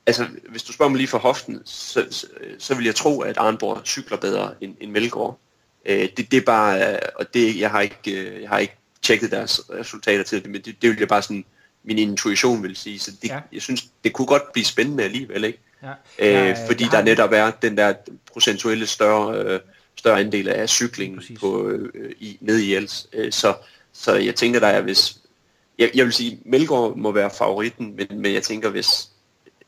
[0.06, 2.28] altså, hvis du spørger mig lige for hoften, så, så,
[2.60, 5.40] så vil jeg tro, at Arnborg cykler bedre end, end Melgaard.
[5.86, 9.32] Øh, det, det er bare, og det, jeg har ikke, øh, jeg har ikke tjekket
[9.32, 11.46] deres resultater til det, men det, det vil jeg bare sådan,
[11.84, 13.34] min intuition vil sige, så det, Ja.
[13.36, 13.42] ja.
[13.54, 15.60] jeg synes, det kunne godt blive spændende alligevel, ikke?
[15.84, 15.90] ja.
[16.20, 17.94] Øh, Jeg- fordi jeg der netop er den der
[18.34, 19.60] procentuelle større, øh,
[19.96, 21.40] større andel af cyklingen Præcis.
[21.40, 23.08] på, øh, i, nede i Els.
[23.14, 23.54] Øh, så,
[23.94, 25.18] så jeg tænker der, at hvis...
[25.80, 29.10] Jeg, jeg vil sige, Melgaard må være favoritten, men, men jeg tænker, hvis,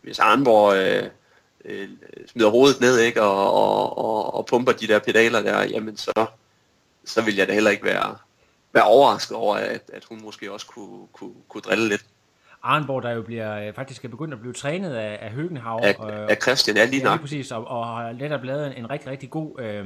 [0.01, 1.10] hvis Arnborg øh,
[1.65, 1.88] øh,
[2.32, 6.25] smider hovedet ned ikke, og, og, og, og pumper de der pedaler der, jamen så,
[7.06, 8.15] så vil jeg da heller ikke være,
[8.76, 12.06] være overrasket over, at, at hun måske også kunne, kunne, kunne drille lidt.
[12.64, 15.80] Arnborg, der jo bliver, øh, faktisk er begyndt at blive trænet af, af Høgenhav.
[15.84, 17.14] Af, øh, af Christian, ja lige Ja, nok.
[17.14, 19.86] lige præcis, og, og har netop lavet en, rigtig, rigtig god, øh,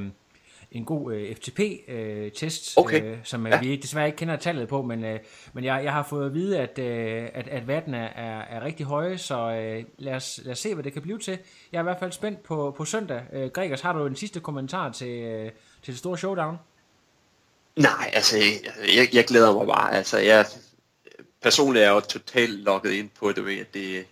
[0.72, 3.02] en god øh, FTP-test, Okay.
[3.04, 3.60] øh, som øh, Ja.
[3.60, 5.18] vi desværre ikke kender tallet på, men, øh,
[5.52, 8.64] men jeg, jeg har fået at vide, at, øh, at, at vatten er, er, er
[8.64, 11.38] rigtig høje, så øh, lad, os, lad os se, hvad det kan blive til.
[11.72, 13.22] Jeg er i hvert fald spændt på, på søndag.
[13.32, 15.50] Øh, Gregers, har du en sidste kommentar til, øh,
[15.82, 16.56] til det store showdown?
[17.76, 18.38] Nej, altså,
[18.96, 19.94] jeg, jeg glæder mig bare.
[19.94, 20.46] Altså, jeg,
[21.42, 24.06] personligt er jeg jo totalt lukket ind på det at det,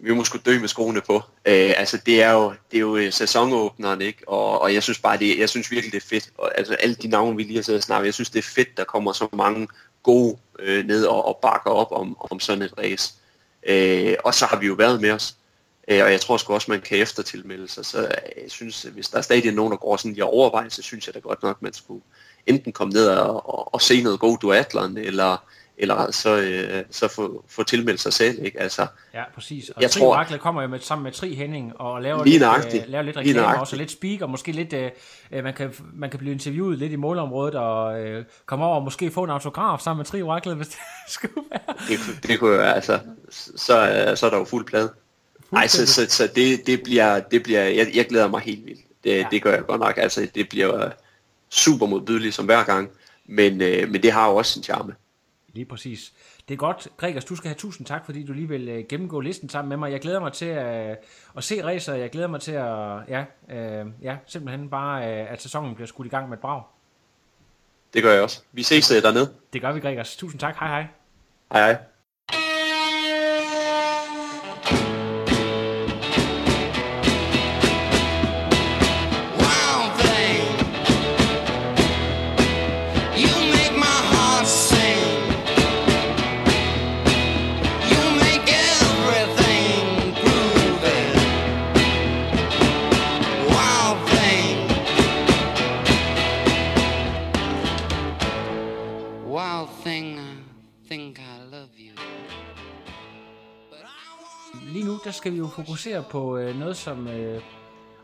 [0.00, 1.14] vi må sgu dø med skoene på.
[1.44, 4.28] Øh, altså, det er jo, det er jo øh, sæsonåbneren, ikke?
[4.28, 6.30] Og, og jeg synes bare, det, jeg synes virkelig, det er fedt.
[6.38, 8.48] Og, altså, alle de navne, vi lige har siddet og snakket, jeg synes, det er
[8.54, 9.68] fedt, der kommer så mange
[10.02, 13.14] gode øh, ned og, og bakker op om, om sådan et race.
[13.66, 15.36] Øh, og så har vi jo været med os.
[15.88, 17.86] Øh, og jeg tror sgu også, man kan eftertilmelde sig.
[17.86, 20.82] Så øh, jeg synes, hvis der er stadig nogen, der går sådan i overvejelse, så
[20.82, 22.02] synes jeg da godt nok, man skulle
[22.46, 25.44] enten komme ned og, og, og se noget god duatlon, eller,
[25.78, 28.44] eller så, øh, så få, få tilmeldt sig selv.
[28.44, 28.60] Ikke?
[28.60, 29.68] Altså, Ja, præcis.
[29.68, 32.42] Og Jeg Tri tror- Rakle kommer jo med, sammen med Tri Henning og laver lidt,
[32.74, 34.90] øh, laver lidt reklame også, og lidt speak, og måske lidt, øh,
[35.32, 38.82] øh, man, kan, man kan blive interviewet lidt i målområdet, og øh, komme over og
[38.82, 40.78] måske få en autograf sammen med Tri Rakle, hvis det
[41.08, 41.74] skulle være.
[41.88, 42.98] det, kunne- det kunne jo være, altså,
[43.56, 44.92] så, øh, så er der jo fuld plade.
[45.50, 48.80] Nej, så, så, så det, det bliver, det bliver jeg, jeg glæder mig helt vildt.
[49.04, 49.26] Det, ja.
[49.30, 49.94] det gør jeg godt nok.
[49.96, 50.90] Altså, det bliver
[51.54, 52.90] super modbydeligt som hver gang,
[53.24, 54.94] men, øh, men det har jo også sin charme.
[55.52, 56.12] Lige præcis.
[56.48, 56.88] Det er godt.
[56.96, 59.76] Gregers, du skal have tusind tak, fordi du lige vil øh, gennemgå listen sammen med
[59.76, 59.92] mig.
[59.92, 60.98] Jeg glæder mig til at,
[61.36, 61.94] at se racer.
[61.94, 66.06] Jeg glæder mig til at, ja, øh, ja simpelthen bare, øh, at sæsonen bliver skudt
[66.06, 66.62] i gang med et brag.
[67.94, 68.42] Det gør jeg også.
[68.52, 69.32] Vi ses øh, dernede.
[69.52, 70.16] Det gør vi, Gregers.
[70.16, 70.56] Tusind tak.
[70.56, 70.86] Hej hej.
[71.52, 71.93] Hej hej.
[105.24, 107.40] Skal vi jo fokusere på øh, noget, som øh,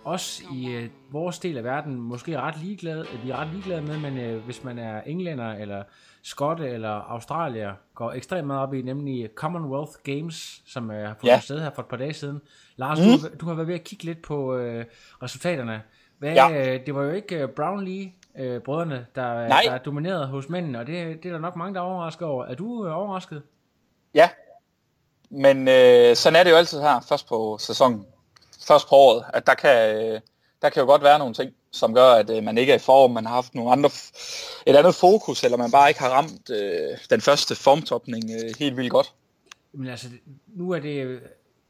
[0.04, 3.82] os i øh, vores del af verden måske er ret ligeglade, vi er ret ligeglade
[3.82, 5.82] med, men øh, hvis man er englænder eller
[6.22, 11.32] skotte eller australier, går ekstremt meget op i, nemlig Commonwealth Games, som øh, har fundet
[11.34, 11.40] Ja.
[11.40, 12.40] sted her for et par dage siden.
[12.76, 13.04] Lars, mm.
[13.04, 14.84] du, har- du har været ved at kigge lidt på øh,
[15.22, 15.82] resultaterne.
[16.18, 16.74] Hvad, ja.
[16.74, 19.62] øh, det var jo ikke øh, Brownlee øh, brødrene, der, Nej.
[19.64, 22.44] der dominerede hos mændene, og det, det er der nok mange, der er overrasket over.
[22.44, 23.42] Er du øh, overrasket?
[24.14, 24.28] Ja,
[25.30, 28.06] men øh, sådan er det jo altid her, først på sæsonen,
[28.68, 30.20] først på året, at der kan, øh,
[30.62, 32.78] der kan jo godt være nogle ting, som gør, at øh, man ikke er i
[32.78, 33.90] form, man har haft nogle andre,
[34.66, 38.76] et andet fokus, eller man bare ikke har ramt øh, den første formtopning øh, helt
[38.76, 39.14] vildt godt.
[39.72, 40.08] Men altså,
[40.46, 41.20] nu er det,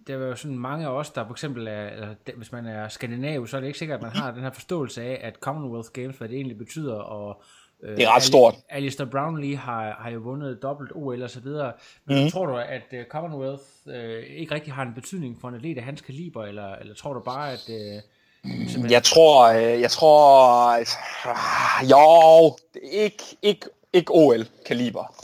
[0.06, 2.88] der er jo sådan mange af os, der for eksempel er, eller hvis man er
[2.88, 5.90] skandinav, så er det ikke sikkert, at man har den her forståelse af, at Commonwealth
[5.92, 8.54] Games, hvad det egentlig betyder, og øh, det er ret stort.
[8.68, 11.72] Alistair Brownlee har, har jo vundet dobbelt OL og så videre.
[12.04, 12.30] Men mm.
[12.30, 15.82] tror du, at øh, Commonwealth øh, ikke rigtig har en betydning for en atlet af
[15.84, 17.60] hans kaliber, eller, eller tror du bare, at...
[17.68, 18.00] Øh,
[18.44, 20.88] simpelthen- Jeg tror, øh, jeg tror, at,
[21.24, 22.56] ah, jo,
[22.92, 25.14] ikke, ikke, ikke OL-kaliber.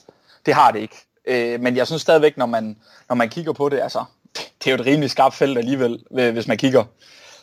[0.47, 0.97] Det har det ikke.
[1.27, 2.77] Øh, men jeg synes stadigvæk, når man,
[3.09, 6.33] når man kigger på det, altså, det er jo et rimelig skarpt felt alligevel, øh,
[6.33, 6.85] hvis man kigger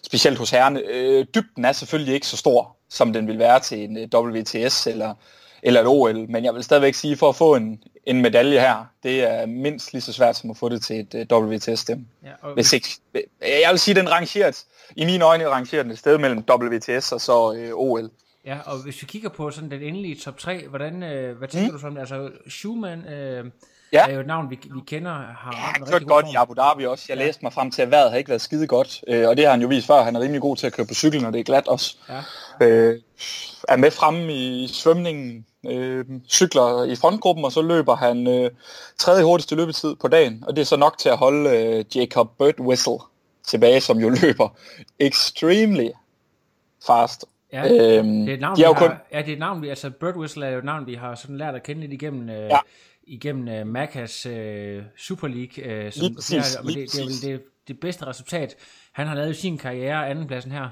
[0.04, 0.82] specielt hos herrene.
[0.90, 4.88] Øh, dybden er selvfølgelig ikke så stor, som den vil være til en øh, WTS
[4.88, 5.14] eller,
[5.64, 8.86] eller et OL, men jeg vil stadigvæk sige, for at få en, en medalje her,
[9.04, 12.06] det er mindst lige så svært som at få det til et øh, WTS-stemme.
[12.24, 12.88] ja, og, Hvis ikke,
[13.42, 17.22] jeg vil sige, den rangeret, i mine øjne rangerer den et sted mellem WTS og
[17.22, 18.10] så øh, OL.
[18.46, 21.68] ja, og hvis vi kigger på sådan den endelige top 3, hvordan, øh, hvad tænker
[21.68, 21.74] mm.
[21.74, 21.98] du sådan?
[21.98, 23.46] Altså, Schumann øh,
[23.94, 24.08] Ja.
[24.08, 26.34] er jo et navn, vi, vi kender, har kørte god godt form.
[26.34, 27.06] i Abu Dhabi også.
[27.10, 29.04] Jeg læste mig frem til, at vejret har ikke været skide godt.
[29.08, 30.04] Øh, og det har han jo vist før.
[30.04, 31.98] Han er rimelig god til at køre på cykel, når det er glat også.
[32.10, 32.66] Ja.
[32.66, 33.00] Øh,
[33.70, 35.46] er med fremme i svømningen.
[35.66, 38.52] Øh, cykler i frontgruppen, og så løber han øh,
[39.00, 40.44] tredje hurtigste løbetid på dagen.
[40.48, 42.98] Og det er så nok til at holde øh, Jacob Birdwhistle
[43.48, 44.50] tilbage, som jo løber
[45.00, 45.90] extremely
[46.88, 47.26] fast.
[47.54, 49.70] Ja, Øhm, det er et navn, de har, kun, ja, det er et navn, vi,
[49.70, 52.30] altså Bird Whistle er jo et navn, vi har sådan lært at kende lidt igennem,
[52.30, 52.60] øh, Ja.
[53.08, 57.06] Igennem øh, Macas øh, Super League, øh, som præcis, det, er, lige det, det er
[57.06, 58.56] vel det, det bedste resultat,
[58.92, 60.70] han har lavet i sin karriere, andenpladsen her.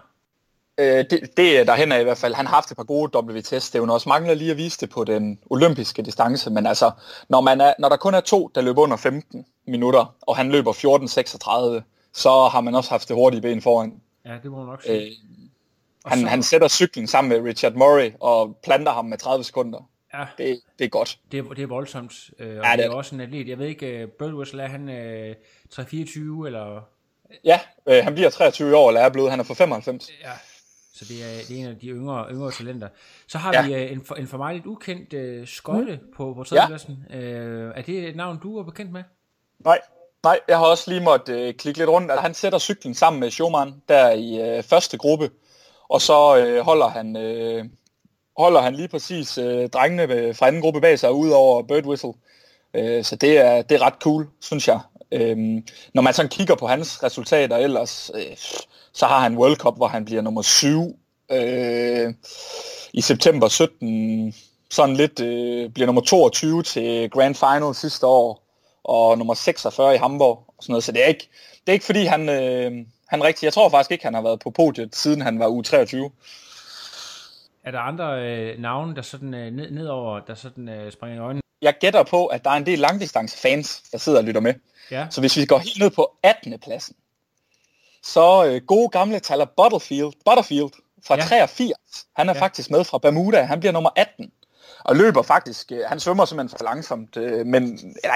[0.77, 2.33] Øh, det, det er derhen af i hvert fald.
[2.33, 3.49] Han har haft et par gode WTS.
[3.71, 6.49] Det er jo også mangler lige at vise det på den olympiske distance.
[6.49, 6.91] Men altså,
[7.29, 10.51] når, man er, når der kun er to, der løber under 15 minutter, og han
[10.51, 14.01] løber 14.36, så har man også haft det hurtige ben foran.
[14.25, 15.05] Ja, det må man nok sige.
[15.05, 15.11] Øh,
[16.05, 19.89] han, han sætter cyklen sammen med Richard Murray og planter ham med 30 sekunder.
[20.13, 20.25] Ja.
[20.37, 21.19] Det, det er godt.
[21.31, 22.29] Det er, det er voldsomt.
[22.39, 22.97] Øh, og Ja, ja, det det, er er det.
[22.97, 23.47] også en atlet.
[23.47, 25.35] Jeg ved ikke, uh, Bird Whistle, er han øh,
[25.73, 26.81] 3-24 eller...
[27.43, 30.09] Ja, øh, han bliver 23 år, eller er blevet, han er fra 95.
[30.23, 30.31] Ja.
[30.93, 32.87] Så det er, det er en af de yngre, yngre talenter.
[33.27, 33.65] Så har Ja.
[33.67, 36.13] vi øh, en, for, en for mig lidt ukendt øh, skotte mm.
[36.17, 36.43] på, på Ja.
[36.43, 37.05] tredjepladsen.
[37.13, 39.03] Øh, er det et navn, du er bekendt med?
[39.59, 39.79] Nej,
[40.23, 42.11] nej, jeg har også lige måttet øh, klikke lidt rundt.
[42.11, 45.29] Altså, han sætter cyklen sammen med Schumann der i øh, første gruppe,
[45.89, 47.65] og så øh, holder han øh,
[48.37, 52.13] holder han lige præcis øh, drengene fra anden gruppe bag sig ud over Bird Whistle.
[52.73, 54.79] Øh, så det er, det er ret cool, synes jeg.
[55.11, 55.37] Øh,
[55.93, 58.37] når man sådan kigger på hans resultater ellers, øh,
[58.93, 60.95] så har han World Cup, hvor han bliver nummer 7
[61.31, 62.13] øh,
[62.93, 64.33] i september 17.
[64.69, 68.43] Sådan lidt øh, bliver nummer 22 til Grand Final sidste år,
[68.83, 70.43] og nummer 46 i Hamburg.
[70.47, 70.83] Og sådan noget.
[70.83, 72.71] Så det er ikke, det er ikke fordi han, øh,
[73.07, 75.61] han rigtig, jeg tror faktisk ikke, han har været på podiet, siden han var u
[75.61, 76.09] 23.
[77.63, 81.19] Er der andre øh, navne, der sådan øh, ned, nedover, der sådan øh, springer i
[81.19, 81.41] øjnene?
[81.61, 84.53] Jeg gætter på, at der er en del langdistance-fans, der sidder og lytter med.
[84.91, 85.07] Ja.
[85.09, 86.59] Så hvis vi går helt ned på 18.
[86.59, 86.95] pladsen,
[88.03, 90.71] så øh, gode gamle Tyler Butterfield, Butterfield
[91.07, 91.21] fra Ja.
[91.21, 91.27] ja.
[91.27, 91.71] 83,
[92.15, 92.41] han er Ja.
[92.41, 94.31] faktisk med fra Bermuda, han bliver nummer 18.
[94.83, 97.63] Og løber faktisk, øh, han svømmer simpelthen for langsomt, øh, men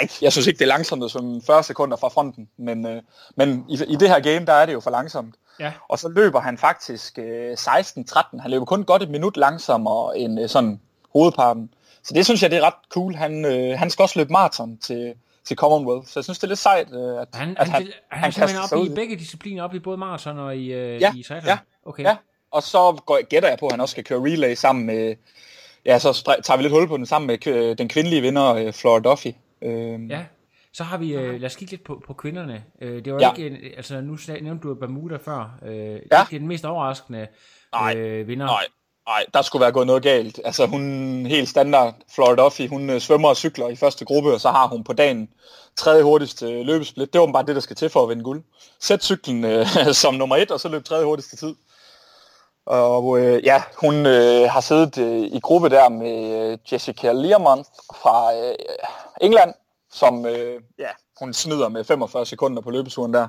[0.02, 3.02] ikke, jeg synes ikke, det er langsomt at svømme 40 sekunder fra fronten, men, øh,
[3.36, 5.36] men i, i det her game, der er det jo for langsomt.
[5.60, 5.72] Ja.
[5.90, 10.42] Og så løber han faktisk øh, 16-13, han løber kun godt et minut langsommere end
[10.42, 10.80] øh, sådan
[11.14, 11.70] hovedparten.
[12.04, 13.16] Så det synes jeg, det er ret cool.
[13.16, 15.14] Han, øh, han skal også løbe maraton til,
[15.46, 17.82] til Commonwealth, så jeg synes, det er lidt sejt, øh, at, Han, at han, han,
[17.82, 20.58] han, han kaster simpelthen sig op ud i begge discipliner, op i både maraton og
[20.58, 21.50] i, øh, Ja, i triathlon?
[21.50, 22.04] ja, Okay.
[22.04, 22.16] Ja,
[22.52, 25.16] og så går, gætter jeg på, at han også skal køre relay sammen med,
[25.86, 28.74] ja, så tager vi lidt hul på den sammen med øh, den kvindelige vinder, øh,
[28.74, 29.28] Flora Duffy.
[29.62, 30.26] Øh, Ja,
[30.78, 32.64] så har vi, øh, lad os kigge lidt på, på kvinderne.
[32.82, 33.32] Øh, det var Ja.
[33.32, 35.60] ikke, en, altså nu nævnte du Bermuda før.
[35.66, 35.92] Øh, ja.
[35.92, 37.28] Det er den mest overraskende
[37.74, 38.46] Nej, øh, vinder.
[38.46, 38.66] Nej,
[39.08, 40.40] nej, der skulle være gået noget galt.
[40.46, 40.82] Altså hun,
[41.26, 44.68] helt standard, Flora Duffy, hun øh, svømmer og cykler i første gruppe, og så har
[44.68, 45.30] hun på dagen
[45.78, 47.14] tredje hurtigste øh, løbesplit.
[47.14, 48.44] Det var bare det, der skal til for at vinde guld.
[48.80, 49.66] Sæt cyklen øh,
[50.04, 51.56] som nummer et, og så løb tredje hurtigste tid.
[52.66, 57.68] Og øh, ja, hun øh, har siddet øh, i gruppe der med øh, Jessica Learmont
[58.02, 58.56] fra øh,
[59.22, 59.54] England,
[59.96, 63.28] som øh, ja, hun snyder med 45 sekunder på løbeturen der.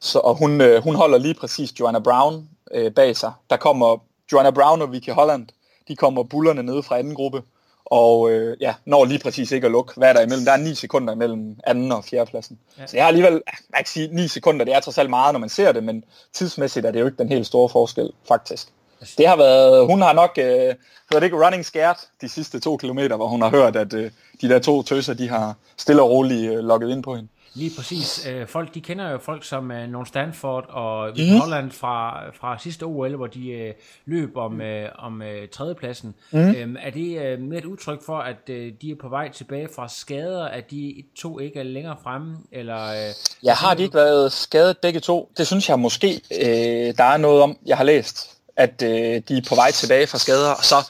[0.00, 3.32] Så, og hun, øh, hun holder lige præcis Joanna Brown øh, bag sig.
[3.50, 3.96] Der kommer
[4.32, 5.46] Joanna Brown og Vicky Holland,
[5.88, 7.42] de kommer bullerne nede fra anden gruppe,
[7.84, 9.92] og øh, ja, når lige præcis ikke at lukke.
[9.96, 10.44] Hvad er der imellem?
[10.44, 12.58] Der er 9 sekunder imellem anden og fjerde pladsen.
[12.78, 12.86] Ja.
[12.86, 15.32] Så jeg har alligevel, jeg kan ikke sige 9 sekunder, det er trods alt meget,
[15.32, 18.72] når man ser det, men tidsmæssigt er det jo ikke den helt store forskel, faktisk.
[19.18, 20.74] Det har været, hun har nok, øh, hedder
[21.10, 24.48] det ikke running scared de sidste to kilometer, hvor hun har hørt, at øh, de
[24.48, 27.28] der to tøser, de har stille og roligt øh, logget ind på hende.
[27.54, 28.26] Lige præcis.
[28.30, 31.40] Øh, folk, de kender jo folk som øh, Nogen Stanford og Vicky Mhm.
[31.40, 33.74] Holland fra, fra sidste OL, hvor de øh,
[34.06, 36.14] løb om, øh, om øh, tredjepladsen.
[36.30, 36.54] Mhm.
[36.54, 39.68] Øhm, er det øh, mere et udtryk for, at øh, de er på vej tilbage
[39.76, 42.36] fra skader, at de to ikke er længere fremme?
[42.52, 45.30] Eller, øh, Ja, har de ikke været skadet begge to?
[45.36, 49.36] Det synes jeg måske, øh, der er noget om, jeg har læst, at øh, de
[49.36, 50.50] er på vej tilbage fra skader.
[50.50, 50.82] Og så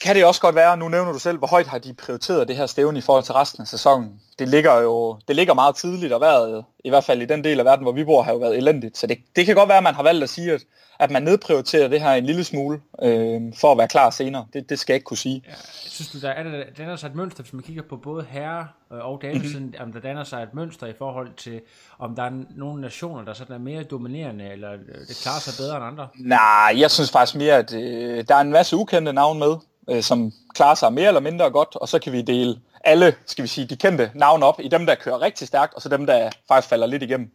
[0.00, 2.56] kan det også godt være, nu nævner du selv, hvor højt har de prioriteret det
[2.56, 4.20] her stævne i forhold til resten af sæsonen.
[4.38, 7.58] Det ligger jo det ligger meget tidligt og været, i hvert fald i den del
[7.58, 8.98] af verden, hvor vi bor, har jo været elendigt.
[8.98, 10.60] Så det, det kan godt være, at man har valgt at sige, at,
[10.98, 14.46] at man nedprioriterer det her en lille smule, øh, for at være klar senere.
[14.52, 15.42] Det, det skal jeg ikke kunne sige.
[15.48, 15.52] Ja,
[15.84, 18.68] synes du, der er der danner sig et mønster, hvis man kigger på både herre
[18.90, 19.82] og damesiden, mm-hmm.
[19.82, 21.60] om der danner sig et mønster i forhold til,
[21.98, 25.54] om der er nogle nationer, der sådan er mere dominerende, eller øh, det klarer sig
[25.58, 26.08] bedre end andre?
[26.18, 29.56] Nej, jeg synes faktisk mere, at øh, der er en masse ukendte navn med,
[29.90, 33.42] øh, som klarer sig mere eller mindre godt, og så kan vi dele alle, skal
[33.42, 36.06] vi sige, de kendte navne op i dem, der kører rigtig stærkt, og så dem,
[36.06, 37.30] der faktisk falder lidt igennem.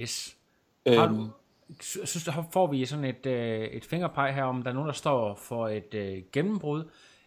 [0.00, 0.34] Yes.
[0.86, 1.28] Har Øhm, du,
[1.80, 4.86] sy- synes du, får vi sådan et, øh, et fingerpeg her, om der er nogen,
[4.88, 6.84] der står for et øh, gennembrud,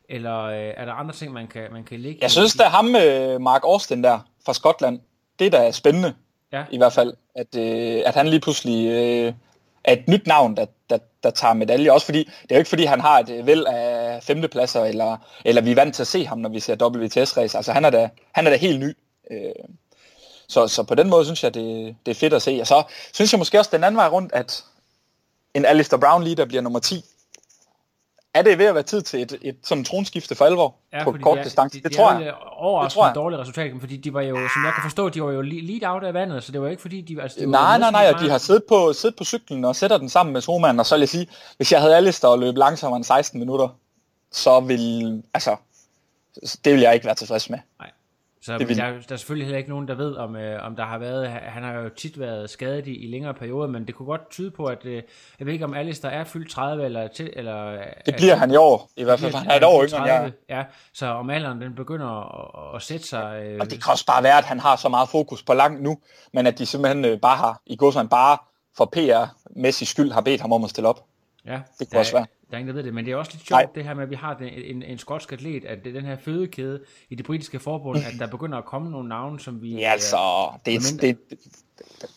[0.10, 2.70] eller øh, er der andre ting, man kan, man kan ligge jeg synes, der er
[2.70, 5.00] ham, øh, Mark Austin der, fra Skotland,
[5.40, 6.14] det der er spændende,
[6.54, 6.64] Ja.
[6.72, 9.34] i hvert fald, at, øh, at han lige pludselig øh,
[9.88, 11.92] er et nyt navn, der, der, der tager medalje.
[11.92, 15.18] Også fordi, det er jo ikke fordi, han har et vel væld af femtepladser, eller,
[15.46, 17.58] eller vi er vant til at se ham, når vi ser WTS-race.
[17.58, 18.98] Altså han er da, han er da helt ny.
[19.32, 19.52] Øh,
[20.48, 22.58] så, så på den måde synes jeg, det, det er fedt at se.
[22.62, 24.64] Og så synes jeg måske også den anden vej rundt, at
[25.54, 27.06] en Alistair Brown lige der bliver nummer 10.
[28.38, 31.12] Er det ved at være tid til et, et sådan tronskifte for alvor Ja, på
[31.22, 31.78] kort de er- distance?
[31.78, 32.34] de- Det de tror jeg.
[32.58, 33.16] Overraskende Det tror jeg.
[33.16, 36.04] dårlige resultater, fordi de var jo, som jeg kan forstå, de var jo lead out
[36.04, 38.20] af vandet, så det var ikke fordi, de, altså, de var Nej, nej, nej, og
[38.22, 40.96] de har siddet på, siddet på cyklen og sætter den sammen med Soman, og så
[40.96, 43.68] vil jeg sige, hvis jeg havde Alistair og løb langsommere end 16 minutter,
[44.32, 45.56] så vil, altså,
[46.66, 47.60] det vil jeg ikke være tilfreds med.
[48.48, 50.76] Så Det vil- der, der er selvfølgelig heller ikke nogen, der ved, om, øh, om
[50.76, 51.30] der har været...
[51.30, 54.52] Han har jo tit været skadet i, i længere perioder, men det kunne godt tyde
[54.52, 54.86] på, at...
[54.86, 55.04] Øh,
[55.40, 57.08] jeg ved ikke, om Alistair er fyldt 30, eller...
[57.08, 59.34] Til, eller Det bliver han i år, i hvert fald.
[59.34, 60.32] Han er et år yngre end jeg.
[60.50, 62.08] Ja, så om alderen den begynder
[62.70, 63.42] at, at sætte sig...
[63.44, 65.82] Øh, Og det kan også bare være, at han har så meget fokus på langt
[65.84, 65.98] nu,
[66.34, 68.38] men at de simpelthen øh, bare har, i går bare
[68.78, 71.06] for PR-mæssig skyld, har bedt ham om at stille op.
[71.46, 72.26] Ja, Det kunne der, også være.
[72.50, 73.62] Der er ingen, der ved det, men det er også lidt Nej.
[73.64, 75.94] sjovt, det her med, at vi har den, en, en skotsk atlet, at det er
[75.94, 76.80] den her fødekæde
[77.10, 79.76] i det britiske forbund, at der begynder at komme nogle navne, som vi...
[79.76, 80.18] Ja, altså,
[80.66, 81.40] det er, Medmindre- det, det,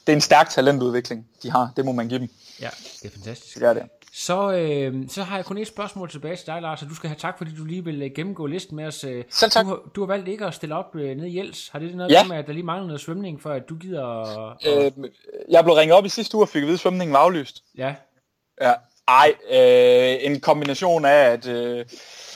[0.06, 1.72] det er en stærk talentudvikling, de har.
[1.76, 2.28] Det må man give dem.
[2.60, 2.68] Ja,
[3.02, 3.58] det er fantastisk.
[3.58, 3.82] Det er det.
[4.12, 7.08] Så, øh, så har jeg kun et spørgsmål tilbage til dig, Lars, og du skal
[7.08, 9.04] have tak, fordi du lige vil øh, gennemgå listen med os.
[9.04, 9.24] øh.
[9.30, 9.64] Selv tak.
[9.64, 11.68] Du, har- du har valgt ikke at stille op øh, nede i Jels.
[11.68, 12.24] Har det noget Ja.
[12.24, 14.04] med, at der lige mangler noget svømning, for at du gider...
[14.06, 14.92] at- Øh,
[15.50, 17.64] jeg blev ringet op i sidste uge og fik at vide, at svømningen var aflyst.
[17.76, 17.94] Ja,
[18.60, 18.72] Ja.
[19.10, 21.84] Ej, øh, en kombination af, at øh,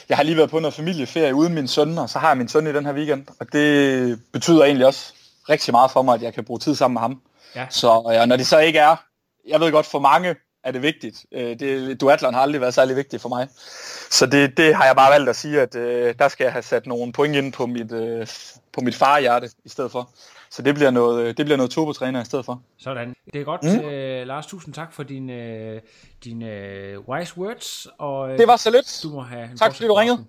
[0.08, 2.48] jeg har lige været på noget familieferie uden min søn, og så har jeg min
[2.48, 3.26] søn i den her weekend.
[3.40, 5.12] Og det betyder egentlig også
[5.48, 7.20] rigtig meget for mig, at jeg kan bruge tid sammen med ham.
[7.54, 7.66] Ja.
[7.70, 8.96] Så ja, når det så ikke er,
[9.48, 11.26] jeg ved godt, for mange er det vigtigt.
[11.32, 13.48] Øh, det, duatlon har aldrig været særlig vigtigt for mig.
[14.10, 16.62] Så det, det har jeg bare valgt at sige, at øh, der skal jeg have
[16.62, 18.26] sat nogle point ind på mit, øh,
[18.72, 20.10] på mit farhjerte i stedet for.
[20.56, 22.62] Så det bliver noget, det bliver noget turbotræner i stedet for.
[22.78, 23.14] sådan.
[23.32, 23.80] Det er godt, Mm.
[23.88, 24.46] øh, Lars.
[24.46, 25.80] Tusind tak for dine øh,
[26.24, 27.86] din, øh, wise words.
[27.98, 29.00] Og, øh, Det var så lidt.
[29.02, 30.24] Du må have en Tak fordi du ringede.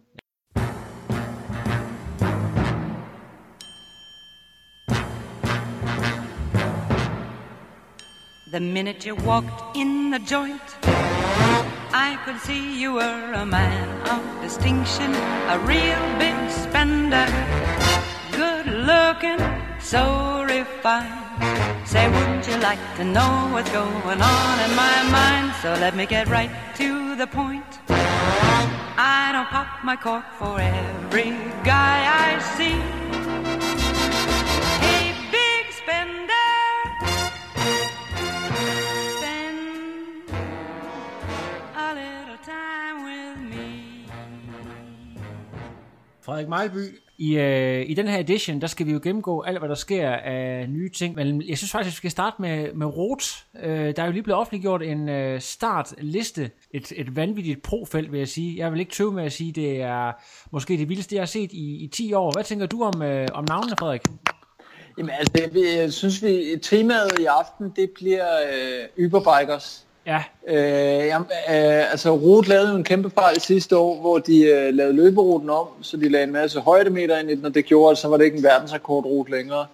[8.51, 10.61] The minute you walked in the joint,
[11.93, 15.11] I could see you were a man of distinction,
[15.49, 17.25] a real big spender,
[18.31, 19.39] good looking,
[19.85, 21.87] so refined.
[21.87, 25.53] Say, wouldn't you like to know what's going on in my mind?
[25.61, 27.79] So let me get right to the point.
[28.97, 31.31] I don't pop my cork for every
[31.63, 32.77] guy I see.
[34.85, 36.51] Hey, big spender.
[39.19, 39.59] Spend
[41.75, 44.07] a little time with me.
[46.21, 49.69] Frederik Mejlby, i, øh, i den her edition, der skal vi jo gennemgå alt, hvad
[49.69, 51.15] der sker af nye ting.
[51.15, 53.45] Men jeg synes faktisk, at vi skal starte med, med Rot.
[53.63, 56.51] Øh, der er jo lige blevet offentliggjort en øh, startliste.
[56.71, 58.57] Et, et vanvittigt profelt, vil jeg sige.
[58.57, 60.11] Jeg vil ikke tøve med at sige, det er
[60.51, 62.31] måske det vildeste, jeg har set i, i 10 år.
[62.31, 64.01] Hvad tænker du om, øh, om navnene, Frederik?
[64.97, 68.27] Jamen altså, jeg øh, synes vi, temaet i aften, det bliver
[68.97, 69.84] øh, Uberbikers.
[70.05, 70.23] Ja.
[70.47, 74.73] Øh, jamen, øh, altså Rot lavede jo en kæmpe fejl sidste år, hvor de øh,
[74.73, 77.91] lavede løberuten om, så de lagde en masse højdemeter ind i den, og det gjorde,
[77.91, 79.65] at så var det ikke en verdensrekordrute længere.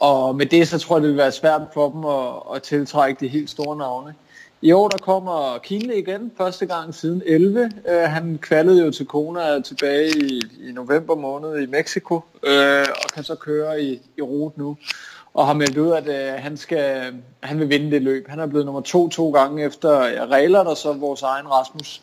[0.00, 3.20] Og med det, så tror jeg, det vil være svært for dem at, at tiltrække
[3.20, 4.14] de helt store navne.
[4.62, 7.70] I år der kommer Kine igen, første gang siden 11.
[7.88, 13.10] Øh, han kvalede jo til Kona tilbage i, i november måned i Mexico, øh, og
[13.14, 14.76] kan så køre i, i rute nu.
[15.34, 18.28] Og har meldt ud, at øh, han, skal, han vil vinde det løb.
[18.28, 19.90] Han er blevet nummer to to gange efter
[20.26, 22.02] regler, der så vores egen Rasmus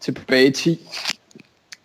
[0.00, 0.88] tilbage i 10.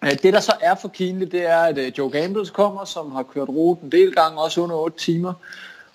[0.04, 3.12] Øh, det der så er for Kienle, det er, at øh, Joe Gambles kommer, som
[3.12, 5.34] har kørt ruten en del gange, også under 8 timer.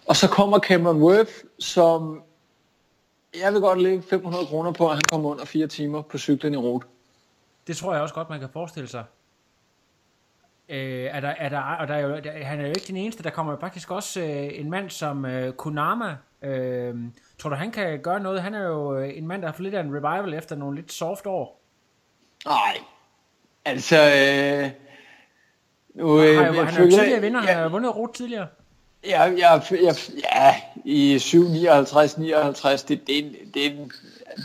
[0.07, 2.23] Og så kommer Cameron Worth, som
[3.41, 6.55] jeg vil godt lægge 500 kroner på, at han kommer under 4 timer på cyklen
[6.55, 6.87] i rute.
[7.67, 9.05] Det tror jeg også godt, man kan forestille sig.
[10.69, 12.97] Øh, er der, er der, og der er jo, der, han er jo ikke den
[12.97, 16.17] eneste, der kommer faktisk også øh, en mand som øh, Kunama.
[16.43, 16.95] Øh,
[17.39, 18.43] tror du, han kan gøre noget?
[18.43, 20.77] Han er jo øh, en mand, der har fået lidt af en revival efter nogle
[20.77, 21.61] lidt soft år.
[22.47, 22.77] Nej,
[23.65, 23.97] altså...
[23.97, 24.71] Øh,
[25.95, 27.97] nu, Han, øh, har jo, jeg han er jo tidligere vinder, han har jo vundet
[27.97, 28.47] rute tidligere.
[29.09, 29.93] ja, ja, ja,
[30.35, 30.55] ja,
[30.85, 33.93] i 7, 59, 59, det, det, det, en-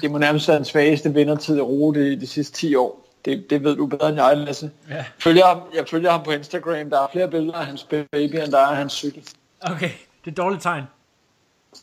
[0.02, 3.03] det må nærmest være den svageste vindertid i rute i de sidste 10 år.
[3.26, 4.72] Det, det ved du bedre end jeg, Lasse.
[4.90, 5.06] Ja.
[5.20, 6.90] Følger ham, jeg følger ham på Instagram.
[6.90, 9.28] Der er flere billeder af hans baby, end der er af hans cykel.
[9.62, 10.84] Okay, det er et dårligt tegn.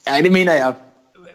[0.06, 0.74] Ja, det mener jeg.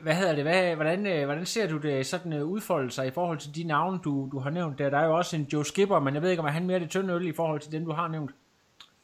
[0.01, 0.43] Hvad hedder det?
[0.43, 3.63] Hvad, hvordan, øh, hvordan ser du det sådan øh, udfolde sig i forhold til de
[3.63, 4.79] navne, du, du har nævnt?
[4.79, 6.79] Der, der er jo også en Joe Skipper, men jeg ved ikke, om han mere
[6.79, 8.31] det tynde øl i forhold til dem, du har nævnt.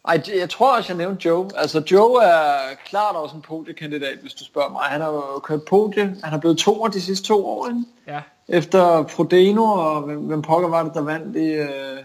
[0.07, 1.49] Ej, jeg tror også, jeg nævnte Joe.
[1.55, 4.81] Altså, Joe er klart også en podiekandidat, hvis du spørger mig.
[4.81, 6.03] Han har jo kørt podie.
[6.03, 7.83] Han har blevet toer de sidste to år, ikke?
[8.07, 8.21] Ja.
[8.53, 12.03] Efter Prodeno, og hvem, hvem pokker var det, der vandt i, øh,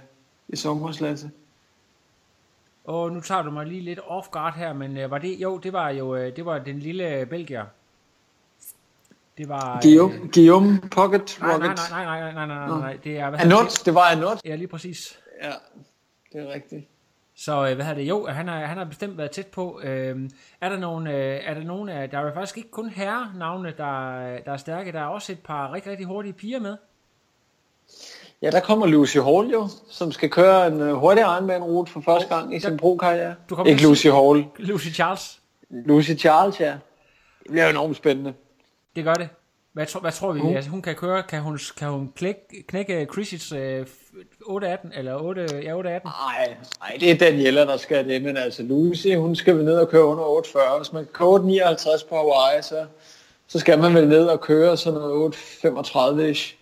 [0.48, 1.30] i sommerslasse?
[2.84, 5.58] Og nu tager du mig lige lidt off guard her, men øh, var det, jo,
[5.58, 7.64] det var jo, øh, det var den lille belgier.
[9.38, 9.80] Det var...
[9.82, 11.80] Guillaume, Guillaume Pocket Nej, nej, Rocket.
[11.90, 12.74] nej, nej, nej, nej, nej, Nå.
[12.74, 13.30] nej, nej, det er...
[13.30, 14.40] hvad Anot, det var Anot.
[14.44, 15.18] Ja, lige præcis.
[15.42, 15.52] Ja,
[16.32, 16.88] det er rigtigt.
[17.38, 18.08] Så øh, hvad hedder det?
[18.08, 19.80] Jo, han har, han har bestemt været tæt på.
[19.84, 20.30] Øhm,
[20.60, 24.20] er der nogen, øh, er der nogen af, der er faktisk ikke kun herrenavne, der,
[24.44, 24.92] der er stærke.
[24.92, 26.76] Der er også et par rigtig, rigtig hurtige piger med.
[28.42, 32.34] Ja, der kommer Lucy Hall jo, som skal køre en uh, hurtig Ironman-rute for første
[32.34, 33.34] gang i sin pro-karriere.
[33.50, 34.46] Du kommer Ikke Lucy Hall.
[34.58, 35.40] Lucy Charles.
[35.70, 36.78] Lucy Charles, ja.
[37.42, 38.34] Det bliver enormt spændende.
[38.96, 39.28] Det gør det.
[39.76, 40.40] Hvad, tror, hvad tror vi?
[40.40, 43.86] Hun- Altså, hun kan køre, kan hun, kan hun knække, knække Chris's øh,
[44.46, 46.08] 818, eller 8, ja, 818?
[46.10, 49.78] Nej, nej, det er Daniela, der skal det, men altså Lucy, hun skal vel ned
[49.78, 50.78] og køre under 840.
[50.78, 52.86] Hvis man kan køre 59 på Hawaii, så,
[53.48, 56.54] så skal man vel ned og køre sådan noget 835-ish.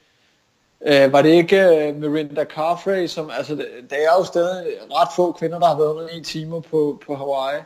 [0.87, 3.55] Øh, var det ikke øh, Mirinda Carfrey, som, altså
[3.91, 7.15] der er jo stadig ret få kvinder, der har været under 9 timer på, på
[7.17, 7.61] Hawaii.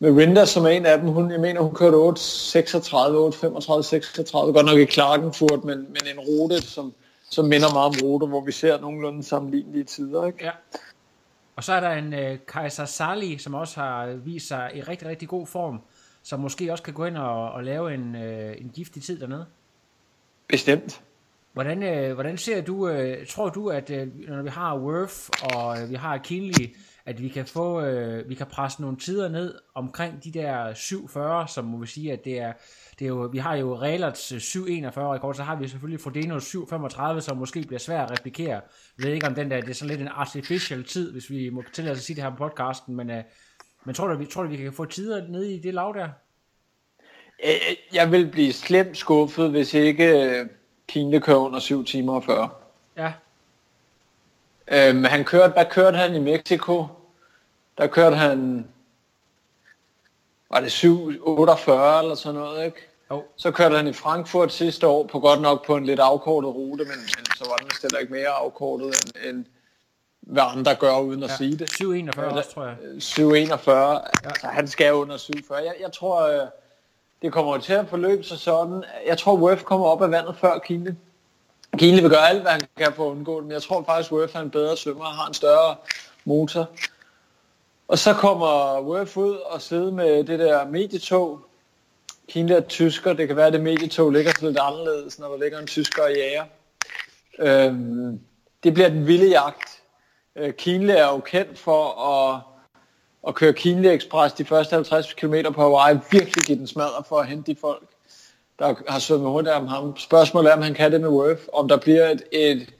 [0.00, 4.66] Mirinda, som er en af dem, hun, jeg mener, hun kørte 836, 835, 36, godt
[4.66, 6.94] nok i Klagenfurt, men, men en rute, som,
[7.30, 10.44] som minder meget om rute, hvor vi ser nogenlunde sammenlignelige tider, ikke?
[10.44, 10.50] Ja.
[11.56, 15.08] Og så er der en øh, Kaiser Sali, som også har vist sig i rigtig,
[15.08, 15.80] rigtig god form,
[16.22, 19.46] som måske også kan gå ind og, og lave en, øh, en giftig tid dernede.
[20.48, 21.00] Bestemt.
[21.52, 25.14] Hvordan, øh, hvordan ser du, øh, tror du, at øh, når vi har Worth
[25.54, 26.74] og øh, vi har Kinley,
[27.08, 31.48] at vi kan få, øh, vi kan presse nogle tider ned omkring de der 740,
[31.48, 32.52] som må vi sige, at det er,
[32.98, 36.44] det er jo, vi har jo Rehlerts øh, 741 rekord, så har vi selvfølgelig Frodenos
[36.44, 38.60] 735, som måske bliver svært at replikere.
[38.98, 41.50] Jeg ved ikke om den der, det er sådan lidt en artificial tid, hvis vi
[41.50, 43.22] må tillade os at sige det her på podcasten, men, øh,
[43.84, 46.08] men tror du, vi, tror du, vi kan få tider ned i det lav der?
[47.44, 50.46] Øh, Jeg vil blive slemt skuffet, hvis ikke øh,
[50.88, 52.50] Kine kører under 7 timer og 40.
[52.96, 53.12] Ja,
[54.72, 56.86] Øhm, han kørte, hvad kørte han i Mexico?
[57.78, 58.68] Der kørte han,
[60.50, 62.76] var det 748 eller sådan noget, ikke?
[63.10, 63.24] Jo.
[63.36, 66.84] Så kørte han i Frankfurt sidste år, på godt nok på en lidt afkortet rute,
[66.84, 69.44] men, men så var den vist heller ikke mere afkortet, end, end
[70.20, 71.72] hvad andre gør, uden at Ja, sige det.
[71.72, 72.76] 741 også, tror jeg.
[72.98, 74.00] 741, ja.
[74.24, 75.64] altså han skal under 740.
[75.64, 76.46] Jeg, jeg tror, øh,
[77.22, 78.84] det kommer til at forløbe sig sådan.
[79.06, 80.96] Jeg tror, Worth kommer op af vandet før Kine.
[81.78, 84.12] Kine vil gøre alt, hvad han kan for at undgå det, men jeg tror faktisk,
[84.12, 85.76] Worth er en bedre svømmer og har en større
[86.24, 86.70] motor.
[87.88, 91.40] Og så kommer Worth ud og sidder med det der medietog.
[92.28, 95.38] Kina er tysker, det kan være, at det medietog ligger sådan lidt anderledes, når der
[95.38, 96.44] ligger en tysker og jager.
[97.38, 98.20] Øhm,
[98.64, 99.82] det bliver den vilde jagt.
[100.36, 102.40] Øh, Kienle er jo kendt for at,
[103.28, 107.18] at køre Kienle Express de første 50 km på Hawaii, virkelig give den smadre for
[107.18, 107.88] at hente de folk,
[108.58, 109.96] der har svømmet rundt om ham.
[109.96, 112.74] Spørgsmålet er, om han kan det med Worth, om der bliver et, et,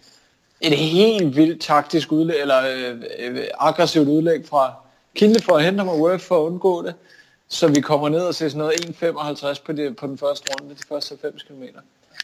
[0.60, 4.87] et helt vildt taktisk udlæg, eller øh, øh, aggressivt udlæg fra
[5.18, 6.94] Kienle for at hente ham og Worth for at undgå det,
[7.48, 10.74] så vi kommer ned og ser sådan noget 1.55 på, det, på den første runde,
[10.74, 11.62] de første 90 km.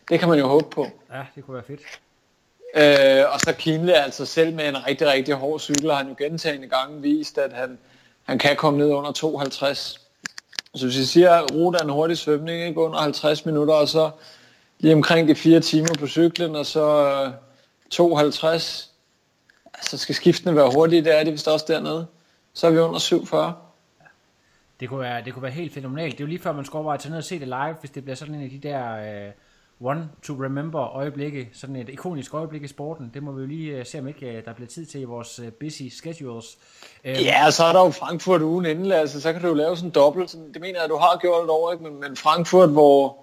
[0.08, 0.86] Det kan man jo håbe på.
[1.12, 1.80] ja, det kunne være fedt.
[2.76, 6.14] Øh, og så Kinle altså selv med en rigtig, rigtig hård cykel, har han jo
[6.18, 7.78] gentagende gange vist, at han,
[8.22, 10.00] han kan komme ned under 52.
[10.74, 13.88] Så hvis vi siger, at rute er en hurtig svømning, ikke under 50 minutter, og
[13.88, 14.10] så
[14.78, 17.32] lige omkring de fire timer på cyklen, og så øh,
[17.90, 18.90] 52,
[19.82, 22.06] så skal skiftene være hurtige, det er de vist også dernede.
[22.54, 23.54] Så er vi under 47.
[24.80, 26.12] Det kunne, være, det kunne være helt fænomenalt.
[26.12, 27.76] Det er jo lige før, man skal overveje at tage ned og se det live,
[27.80, 28.96] hvis det bliver sådan en af de der
[29.26, 29.32] øh,
[29.80, 33.10] one to remember øjeblikke, sådan et ikonisk øjeblik i sporten.
[33.14, 35.04] Det må vi jo lige øh, se, om ikke øh, der bliver tid til i
[35.04, 36.58] vores øh, busy schedules.
[37.04, 39.76] Øh, Ja, så er der jo Frankfurt ugen inden, altså, så kan du jo lave
[39.76, 40.30] sådan en dobbelt.
[40.30, 41.84] Sådan, det mener jeg, du har gjort et år, ikke?
[41.84, 43.16] Men, men Frankfurt, hvor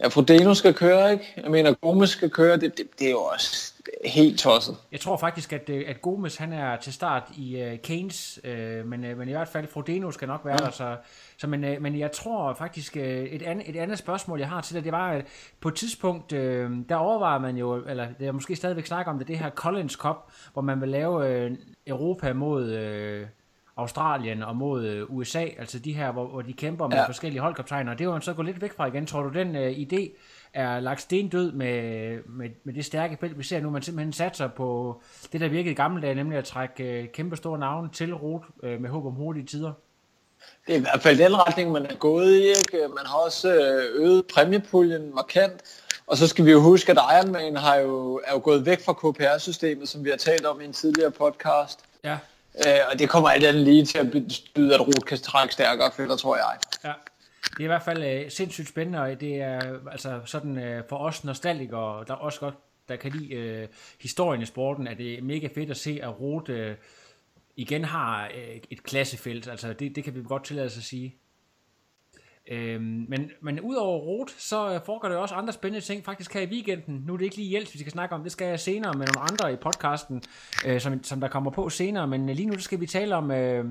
[0.00, 1.32] ja, Frodeno skal køre, ikke?
[1.36, 3.72] Jeg mener, Gomes skal køre, det, det, det er jo også
[4.04, 4.76] helt tosset.
[4.92, 8.50] Jeg tror faktisk, at, øh, at Gomes han er til start i uh, Keynes, uh,
[8.88, 10.66] men, uh, men i hvert fald Frodeno skal nok være Ja.
[10.66, 10.70] der.
[10.70, 10.96] Så,
[11.38, 14.60] så men, uh, men jeg tror faktisk, uh, et, andet, et andet spørgsmål, jeg har
[14.60, 15.24] til dig, det var, at
[15.60, 16.38] på et tidspunkt, uh,
[16.88, 19.92] der overvejer man jo, eller det er måske stadigvæk snakke om det, det her Collins
[19.92, 20.16] Cup,
[20.52, 22.76] hvor man vil lave uh, Europa mod
[23.22, 23.28] uh,
[23.76, 27.06] Australien og mod USA, altså de her, hvor, hvor de kæmper med ja.
[27.06, 27.94] Forskellige holdkaptajner.
[27.94, 29.06] Det jo man så gået lidt væk fra igen.
[29.06, 30.18] Tror du, den uh, idé
[30.54, 33.70] er lagt stendød med, med, med det stærke felt, vi ser nu.
[33.70, 35.00] Man simpelthen satser på
[35.32, 38.42] det, der virkede i gamle dage, nemlig at trække øh, kæmpe store navne til rot
[38.62, 39.72] øh, med håb om hurtige tider.
[40.66, 42.48] Det er i hvert fald den retning, man er gået i.
[42.48, 42.88] Ikke?
[42.96, 45.62] Man har også øh, øget præmiepuljen markant.
[46.06, 48.92] Og så skal vi jo huske, at Ironman har jo, er jo gået væk fra
[48.92, 51.80] KPR-systemet, som vi har talt om i en tidligere podcast.
[52.04, 52.18] Ja.
[52.66, 55.90] Øh, og det kommer alt andet lige til at betyde, at Rot kan trække stærkere
[55.96, 56.58] fælder, tror jeg.
[56.84, 56.92] Ja.
[57.44, 60.82] Det er i hvert fald øh, sindssygt spændende, og det er øh, altså sådan øh,
[60.88, 62.54] for os nostalgikere, der også godt
[62.88, 63.68] der kan lide øh,
[64.00, 66.76] historien i sporten, at det er mega fedt at se, at Rot øh,
[67.56, 69.48] igen har øh, et klassefelt.
[69.48, 71.16] Altså det, det kan vi godt tillade os at sige.
[72.50, 76.40] Øhm, men, men udover Rot, så øh, foregår der også andre spændende ting, faktisk her
[76.40, 77.04] i weekenden.
[77.06, 79.06] Nu er det ikke lige Jels, vi skal snakke om, det skal jeg senere med
[79.06, 80.22] nogle andre i podcasten,
[80.66, 82.06] øh, som, som der kommer på senere.
[82.06, 83.64] Men øh, lige nu skal vi tale om, øh,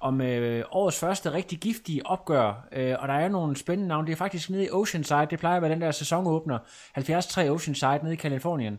[0.00, 2.68] om øh, årets første rigtig giftige opgør.
[2.72, 4.06] Øh, og der er nogle spændende navne.
[4.06, 5.26] Det er faktisk nede i Oceanside.
[5.30, 6.58] Det plejer at være den der sæsonåbner.
[6.94, 8.78] 73 Oceanside nede i Kalifornien.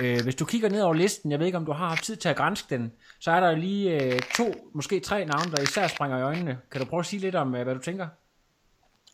[0.00, 2.16] Øh, hvis du kigger ned over listen, jeg ved ikke, om du har haft tid
[2.16, 5.86] til at grænske den, så er der lige øh, to, måske tre navne, der især
[5.86, 6.58] springer i øjnene.
[6.70, 8.06] Kan du prøve at sige lidt om, øh, hvad du tænker?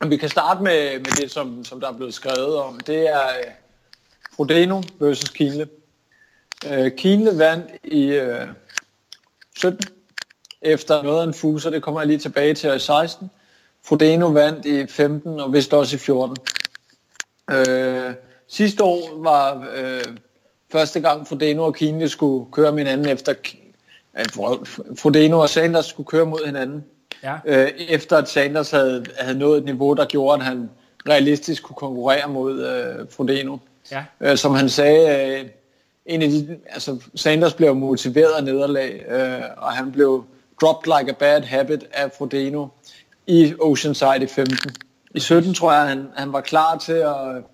[0.09, 2.81] Vi kan starte med, med det, som, som der er blevet skrevet om.
[2.81, 3.53] Det er øh,
[4.37, 5.69] Frodeno versus Kienle.
[6.71, 8.49] Øh, Kienle vandt i øh,
[9.57, 9.98] 17
[10.63, 11.71] efter noget af en fuser.
[11.71, 13.31] Det kommer jeg lige tilbage til i 16.
[13.85, 16.37] Frodeno vandt i 15 og vist også i 14.
[17.51, 18.15] Øh,
[18.49, 20.05] sidste år var øh,
[20.73, 23.35] første gang Frodeno og Kienle skulle køre med hinanden efter
[24.15, 24.33] at
[24.99, 26.85] Frodeno og Sanders skulle køre mod hinanden.
[27.23, 27.35] Ja.
[27.47, 30.71] Øh, efter at Sanders havde, havde nået et niveau, der gjorde, at han
[31.09, 33.57] realistisk kunne konkurrere mod øh, Frodeno.
[33.91, 34.05] Ja.
[34.21, 35.49] Øh, som han sagde, øh,
[36.07, 40.25] en af de, altså Sanders blev motiveret af nederlag, øh, og han blev
[40.61, 42.67] dropped like a bad habit af Frodeno
[43.27, 44.71] i Oceanside i 15.
[45.15, 47.45] I 17 tror jeg, han, han var klar til at,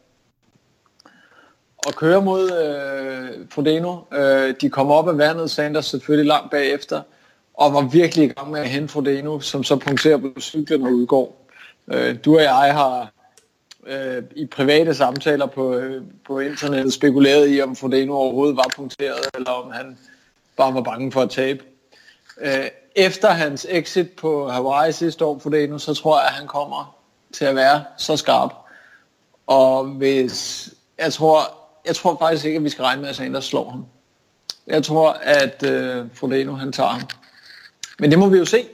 [1.88, 3.96] at køre mod øh, Frodeno.
[4.12, 7.02] Øh, de kom op af vandet, Sanders selvfølgelig langt bagefter,
[7.54, 10.92] og var virkelig i gang med at hente Frodeno, som så punkterer på cyklen og
[10.92, 11.46] udgår.
[11.88, 13.12] Øh, du og jeg har
[13.86, 19.20] øh, i private samtaler på, øh, på internettet spekuleret i, om Frodeno overhovedet var punkteret,
[19.34, 19.98] eller om han
[20.56, 21.64] bare var bange for at tabe.
[22.40, 22.66] Øh,
[22.96, 26.96] efter hans exit på Hawaii sidste år, Frodeno, så tror jeg, at han kommer
[27.32, 28.54] til at være så skarp.
[29.46, 30.68] Og hvis,
[30.98, 31.40] jeg tror,
[31.86, 33.86] jeg tror faktisk ikke, at vi skal regne med, at Sanders slår ham.
[34.66, 37.02] Jeg tror, at øh, Frodeno han tager ham.
[37.98, 38.68] Men det må vi jo se.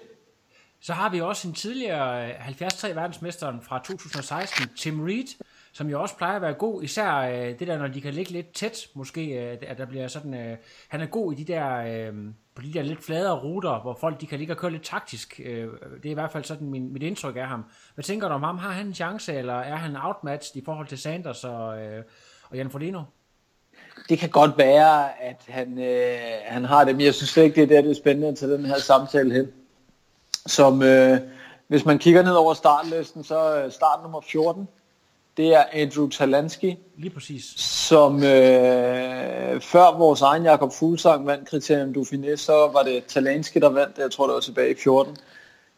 [0.82, 5.26] Så har vi også en tidligere øh, 73 verdensmesteren fra 2016, Tim Reed,
[5.72, 8.32] som jo også plejer at være god, især øh, det der, når de kan ligge
[8.32, 10.56] lidt tæt, måske, øh, at der bliver sådan, øh,
[10.88, 12.14] han er god i de der, øh,
[12.54, 15.40] på de der lidt fladere ruter, hvor folk de kan ligge og køre lidt taktisk.
[15.44, 15.68] Øh,
[16.02, 17.64] det er i hvert fald sådan min, mit indtryk af ham.
[17.94, 18.58] Hvad tænker du om ham?
[18.58, 22.04] Har han en chance, eller er han outmatched i forhold til Sanders og, øh,
[22.50, 23.02] og Jan Frodeno?
[24.08, 27.62] Det kan godt være, at han, øh, han har det, men jeg synes ikke, det
[27.62, 29.48] er det, det er spændende til den her samtale hen.
[30.46, 31.18] Som, øh,
[31.68, 34.68] hvis man kigger ned over startlisten, så øh, start nummer 14,
[35.40, 36.74] det er Andrew Talansky.
[36.96, 37.44] Lige præcis.
[37.56, 43.68] Som øh, før vores egen Jakob Fuglsang vandt kriterium Dauphiné, så var det Talansky, der
[43.68, 45.16] vandt det, jeg tror det var tilbage i 14.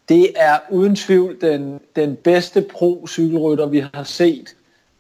[0.09, 4.57] Det er uden tvivl den, den bedste pro-cykelrytter, vi har set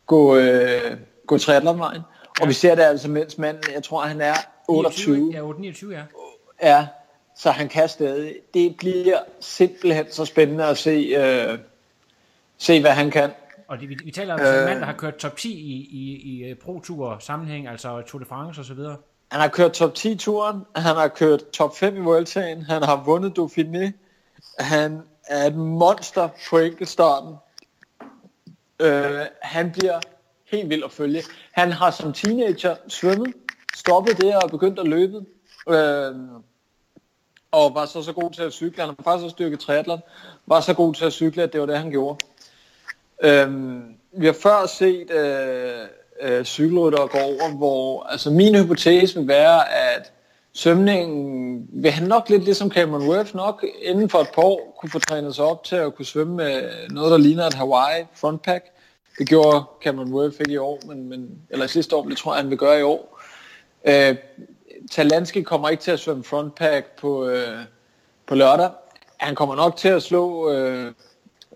[0.07, 0.97] gå, øh,
[1.27, 2.03] gå triathlonvejen.
[2.41, 4.35] Og vi ser det altså, mens manden, jeg tror han er
[4.69, 5.17] 28.
[5.17, 6.03] 29, ja, 29, ja.
[6.63, 6.87] Ja,
[7.37, 8.35] så han kan stadig.
[8.55, 11.59] Det bliver simpelthen så spændende at se, øh,
[12.59, 13.31] se hvad han kan.
[13.73, 15.89] Og det, vi, vi taler om øh, en mand, der har kørt top 10 i,
[15.91, 18.97] i, i øh, Pro-Tour sammenhæng, altså Tour de France og så videre.
[19.31, 23.39] Han har kørt top 10-turen, han har kørt top 5 i Vueltaen, han har vundet
[23.39, 23.91] Dauphiné,
[24.59, 27.35] han er et monster på enkeltstarten.
[28.81, 30.01] Øh, han bliver
[30.47, 31.23] helt vild at følge.
[31.53, 33.35] Han har som teenager svømmet,
[33.75, 35.25] stoppet det og begyndt at løbe.
[35.69, 36.15] Øh,
[37.53, 38.81] og var så så god til at cykle.
[38.81, 40.01] Han har faktisk også styrket triathlon.
[40.47, 42.19] Var så god til at cykle, at det var det, han gjorde.
[43.23, 45.87] Øhm, vi har før set øh,
[46.23, 50.13] øh, cykelryttere gå over, hvor altså min hypotese vil være, at
[50.53, 54.91] svømningen vil han nok lidt ligesom Cameron Worth nok inden for et par år kunne
[54.91, 58.65] få trænet sig op til at kunne svømme med noget, der ligner et Hawaii frontpack.
[59.19, 62.43] Det gjorde Cameron Worth ikke i år, men, men, eller sidste år, det tror jeg,
[62.43, 63.21] han vil gøre i år.
[63.85, 64.17] Øh,
[64.91, 67.59] Talanski kommer ikke til at svømme frontpack på, øh,
[68.27, 68.71] på lørdag.
[69.17, 70.93] Han kommer nok til at slå øh,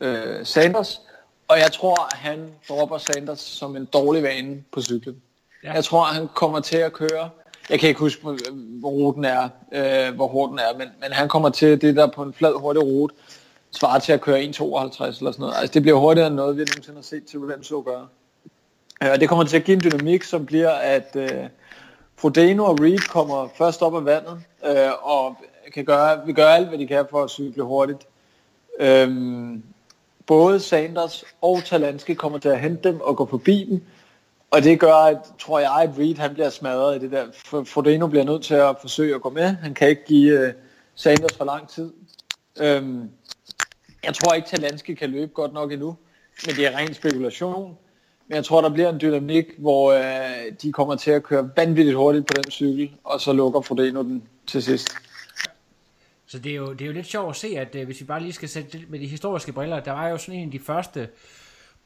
[0.01, 1.01] øh, Sanders,
[1.49, 5.23] og jeg tror, at han dropper Sanders som en dårlig vane på cyklen.
[5.65, 5.73] Ja.
[5.73, 7.31] Jeg tror, at han kommer til at køre.
[7.71, 8.23] Jeg kan ikke huske,
[8.53, 12.07] hvor ruten er, øh, hvor hård den er, men, men han kommer til det der
[12.07, 13.15] på en flad, hurtig rute,
[13.71, 15.55] svarer til at køre 1.52 eller sådan noget.
[15.57, 18.07] Altså, det bliver hurtigere end noget, vi nogensinde har set til Lorenzo gøre.
[19.03, 21.31] Øh, og det kommer til at give en dynamik, som bliver, at øh,
[22.17, 25.37] Frodeno og Reed kommer først op af vandet, øh, og
[25.75, 28.07] kan gøre, vil gøre alt, hvad de kan for at cykle hurtigt.
[28.81, 29.63] Øhm,
[30.27, 33.83] både Sanders og Talansky kommer til at hente dem og gå forbi dem,
[34.51, 37.27] og det gør, at, tror jeg, at Reed han bliver smadret i det der.
[37.65, 39.43] Frodeno bliver nødt til at forsøge at gå med.
[39.43, 40.53] Han kan ikke give uh,
[40.95, 41.93] Sanders for lang tid.
[42.61, 43.11] Øhm,
[44.05, 45.97] jeg tror ikke, Talansky kan løbe godt nok endnu,
[46.47, 47.77] men det er ren spekulation.
[48.29, 51.97] Men jeg tror, der bliver en dynamik, hvor øh, de kommer til at køre vanvittigt
[51.97, 54.89] hurtigt på den cykel, og så lukker Frodeno den til sidst.
[56.27, 58.07] Så det er jo, det er jo lidt sjovt at se, at øh, hvis vi
[58.07, 60.53] bare lige skal sætte det med de historiske briller, der var jo sådan en af
[60.53, 61.09] de første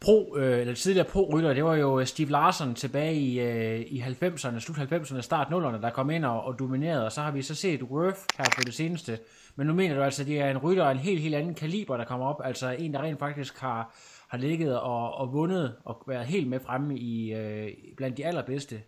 [0.01, 4.01] pro, øh, eller tidligere pro-rytter, det var jo øh, Steve Larsen tilbage i, øh, i
[4.01, 7.43] 90'erne, slut 90'erne, start 0'erne, der kom ind og, og dominerede, og så har vi
[7.43, 9.19] så set Worth her på det seneste.
[9.57, 11.55] Men nu mener du altså, at det er en rytter af en helt, helt anden
[11.55, 13.95] kaliber, der kommer op, altså en, der rent faktisk har,
[14.29, 18.83] har ligget og, og vundet og været helt med fremme i, øh, blandt de allerbedste.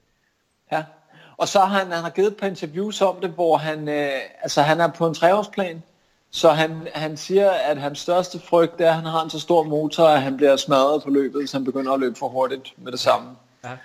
[0.73, 0.85] Ja,
[1.37, 4.11] og så har han, han har givet et par interviews om det, hvor han, øh,
[4.43, 5.83] altså han er på en treårsplan,
[6.30, 9.62] så han, han siger, at hans største frygt er, at han har en så stor
[9.62, 12.93] motor, at han bliver smadret på løbet, så han begynder at løbe for hurtigt med
[12.93, 13.30] det samme.
[13.64, 13.76] Ja.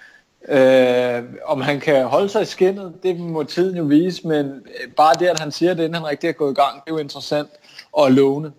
[0.50, 4.92] Øh, om han kan holde sig i skinnet, det må tiden jo vise, men øh,
[4.98, 6.96] bare det, at han siger det, inden han rigtig er gået i gang, det er
[6.96, 7.50] jo interessant
[7.92, 8.52] og lovende.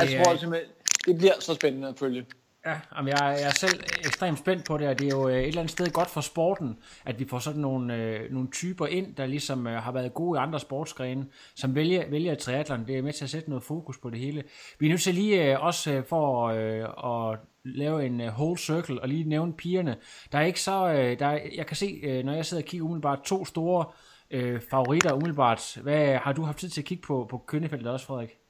[0.00, 0.70] Jeg tror simpelthen,
[1.06, 2.26] det bliver så spændende at følge.
[2.66, 5.36] Ja, jamen jeg, jeg er selv ekstremt spændt på det, og det er jo øh,
[5.36, 8.86] et eller andet sted godt for sporten, at vi får sådan nogle, øh, nogle typer
[8.86, 12.86] ind, der ligesom øh, har været gode i andre sportsgrene, som vælger, vælger triathlon.
[12.86, 14.42] Det er med til at sætte noget fokus på det hele.
[14.78, 18.58] Vi er nødt til lige øh, også øh, for øh, at lave en øh, whole
[18.58, 19.96] circle og lige nævne pigerne.
[20.32, 22.66] Der er ikke så, øh, der er, jeg kan se, øh, når jeg sidder og
[22.66, 23.84] kigger umiddelbart, to store
[24.30, 25.78] øh, favoritter umiddelbart.
[25.82, 28.43] Hvad har du haft tid til at kigge på på kønnefeltet også, Frederik?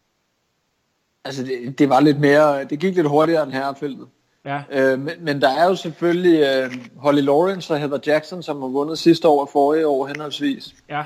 [1.24, 4.06] Altså det, det var lidt mere, det gik lidt hurtigere end herrefeltet.
[4.44, 4.62] Ja.
[4.70, 8.68] Øh, men, men der er jo selvfølgelig øh, Holly Lawrence og Heather Jackson, som har
[8.68, 10.74] vundet sidste år og forrige år henholdsvis.
[10.90, 11.02] Ja.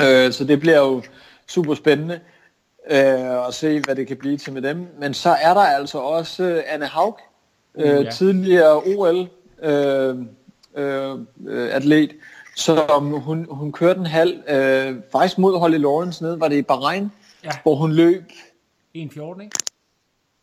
[0.00, 1.02] Øh, så det bliver jo
[1.48, 2.20] super spændende
[2.90, 4.86] øh, at se, hvad det kan blive til med dem.
[5.00, 7.18] Men så er der altså også øh, Anne Haug,
[7.74, 8.10] øh, Uh, ja.
[8.10, 9.28] tidligere OL
[9.62, 10.16] øh,
[10.76, 12.08] øh,
[12.56, 16.62] som hun, hun kørte en halv, øh, faktisk mod Holly Lawrence ned, var det i
[16.62, 17.12] Bahrain,
[17.44, 17.50] Ja.
[17.62, 18.22] hvor hun løb
[18.96, 19.56] 1.14, ikke?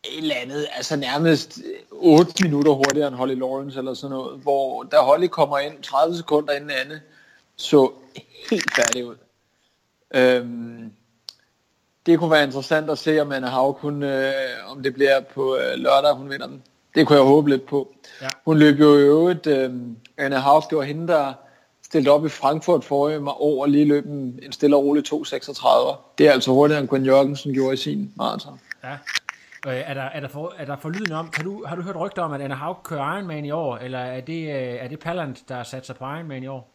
[0.03, 1.59] et eller andet, altså nærmest
[1.91, 6.15] 8 minutter hurtigere end Holly Lawrence eller sådan noget, hvor da Holly kommer ind 30
[6.15, 7.01] sekunder inden Anne,
[7.55, 7.91] så
[8.49, 9.15] helt færdig ud.
[10.13, 10.91] Øhm,
[12.05, 14.33] det kunne være interessant at se, om Anne Haug, hun, øh,
[14.67, 16.63] om det bliver på øh, lørdag, hun vinder den.
[16.95, 17.95] Det kunne jeg håbe lidt på.
[18.21, 18.27] Ja.
[18.45, 19.73] Hun løb jo i øvrigt, øh,
[20.17, 21.33] Anne Haug, det var hende, der
[21.89, 25.95] stillede op i Frankfurt forrige år og lige løb en, en stille og rolig 2.36.
[26.17, 28.59] Det er altså hurtigere end Gwen Jørgensen gjorde i sin maraton.
[28.83, 28.91] Ja.
[29.67, 31.95] Øh, er, der, er, der for, er der forlydende om, kan du, har du hørt
[31.95, 34.99] rygter om, at Anna Haug kører Ironman i år, eller er det, øh, er det
[34.99, 36.69] Pallant, der har sat sig på Ironman i år?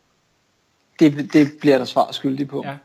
[0.98, 2.62] Det, det bliver der svar skyldig på.
[2.66, 2.76] Ja.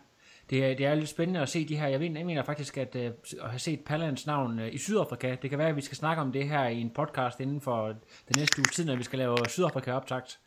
[0.50, 1.88] Det, er- det er lidt spændende at se de her.
[1.88, 3.12] Jeg mener, jeg mener faktisk, at, øh,
[3.42, 5.36] at have set Pallants navn øh, i Sydafrika.
[5.42, 7.86] Det kan være, at vi skal snakke om det her i en podcast inden for
[7.88, 7.96] den
[8.38, 10.40] næste uge tid, når vi skal lave Sydafrika-optakt.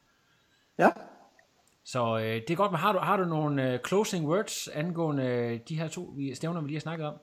[0.78, 0.88] Ja.
[1.84, 5.24] Så øh, det er godt, men har du, har du nogle øh, closing words angående
[5.24, 7.14] øh, de her to vi- stævner, vi lige har snakket om?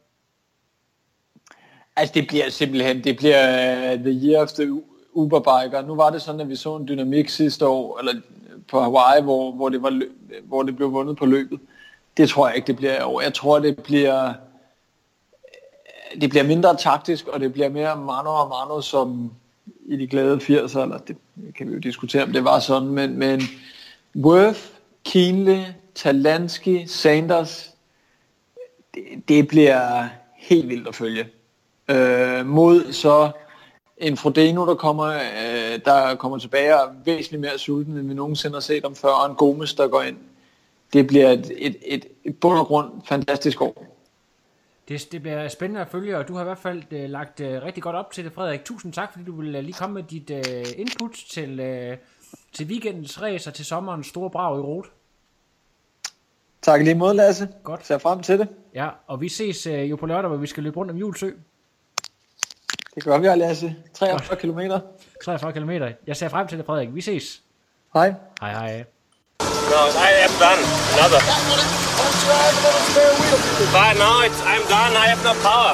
[1.96, 4.82] Altså det bliver simpelthen, det bliver uh, the year of the
[5.14, 5.82] Uberbiker.
[5.82, 9.22] Nu var det sådan, at vi så en dynamik sidste år, eller øh, på Hawaii,
[9.22, 10.12] hvor, hvor, det, var, løb,
[10.44, 11.60] hvor det blev vundet på løbet.
[12.18, 13.22] Det tror jeg ikke, det bliver i år.
[13.22, 18.50] Jeg tror, det bliver, øh, det bliver mindre taktisk, og det bliver mere mano og
[18.50, 19.32] mano, som
[19.86, 21.18] i de glade 80'er, eller det
[21.58, 23.42] kan vi jo diskutere, om det var sådan, men, men
[24.16, 24.62] Worth,
[25.06, 27.74] Kienle, Talansky, Sanders,
[28.94, 31.28] det, det bliver helt vildt at følge.
[31.90, 33.32] Øh, mod så
[33.98, 38.14] en Frodeno, der kommer, øh, der kommer tilbage og er væsentligt mere sulten, end vi
[38.14, 40.18] nogensinde har set om før, og en Gomes, der går ind.
[40.94, 43.96] Det bliver et, et, et, et bund og grund fantastisk år.
[44.88, 47.64] Det, det bliver spændende at følge, og du har i hvert fald øh, lagt øh,
[47.64, 48.66] rigtig godt op til det, Frederik.
[48.66, 51.98] Tusind tak, fordi du ville øh, lige komme med dit øh, input til, øh,
[52.54, 54.86] til weekendens race og til sommerens store brag i rot.
[56.62, 57.48] Tak lige måde, Lasse.
[57.64, 57.88] Godt.
[57.88, 58.48] Ser frem til det.
[58.74, 61.32] Ja, og vi ses øh, jo på lørdag, hvor vi skal løbe rundt om Julesø.
[62.96, 63.76] Det gør vi, Lasse.
[63.94, 64.60] 43 km.
[65.24, 65.72] 43 km.
[66.08, 66.96] Jeg ser frem til det, Frederik.
[66.96, 67.42] Vi ses.
[67.94, 68.14] Hej.
[68.42, 68.86] Hej, hej.
[69.74, 70.62] No, I am done.
[70.96, 71.22] Another.
[73.76, 74.94] But no, it's, I'm done.
[75.04, 75.74] I have no power.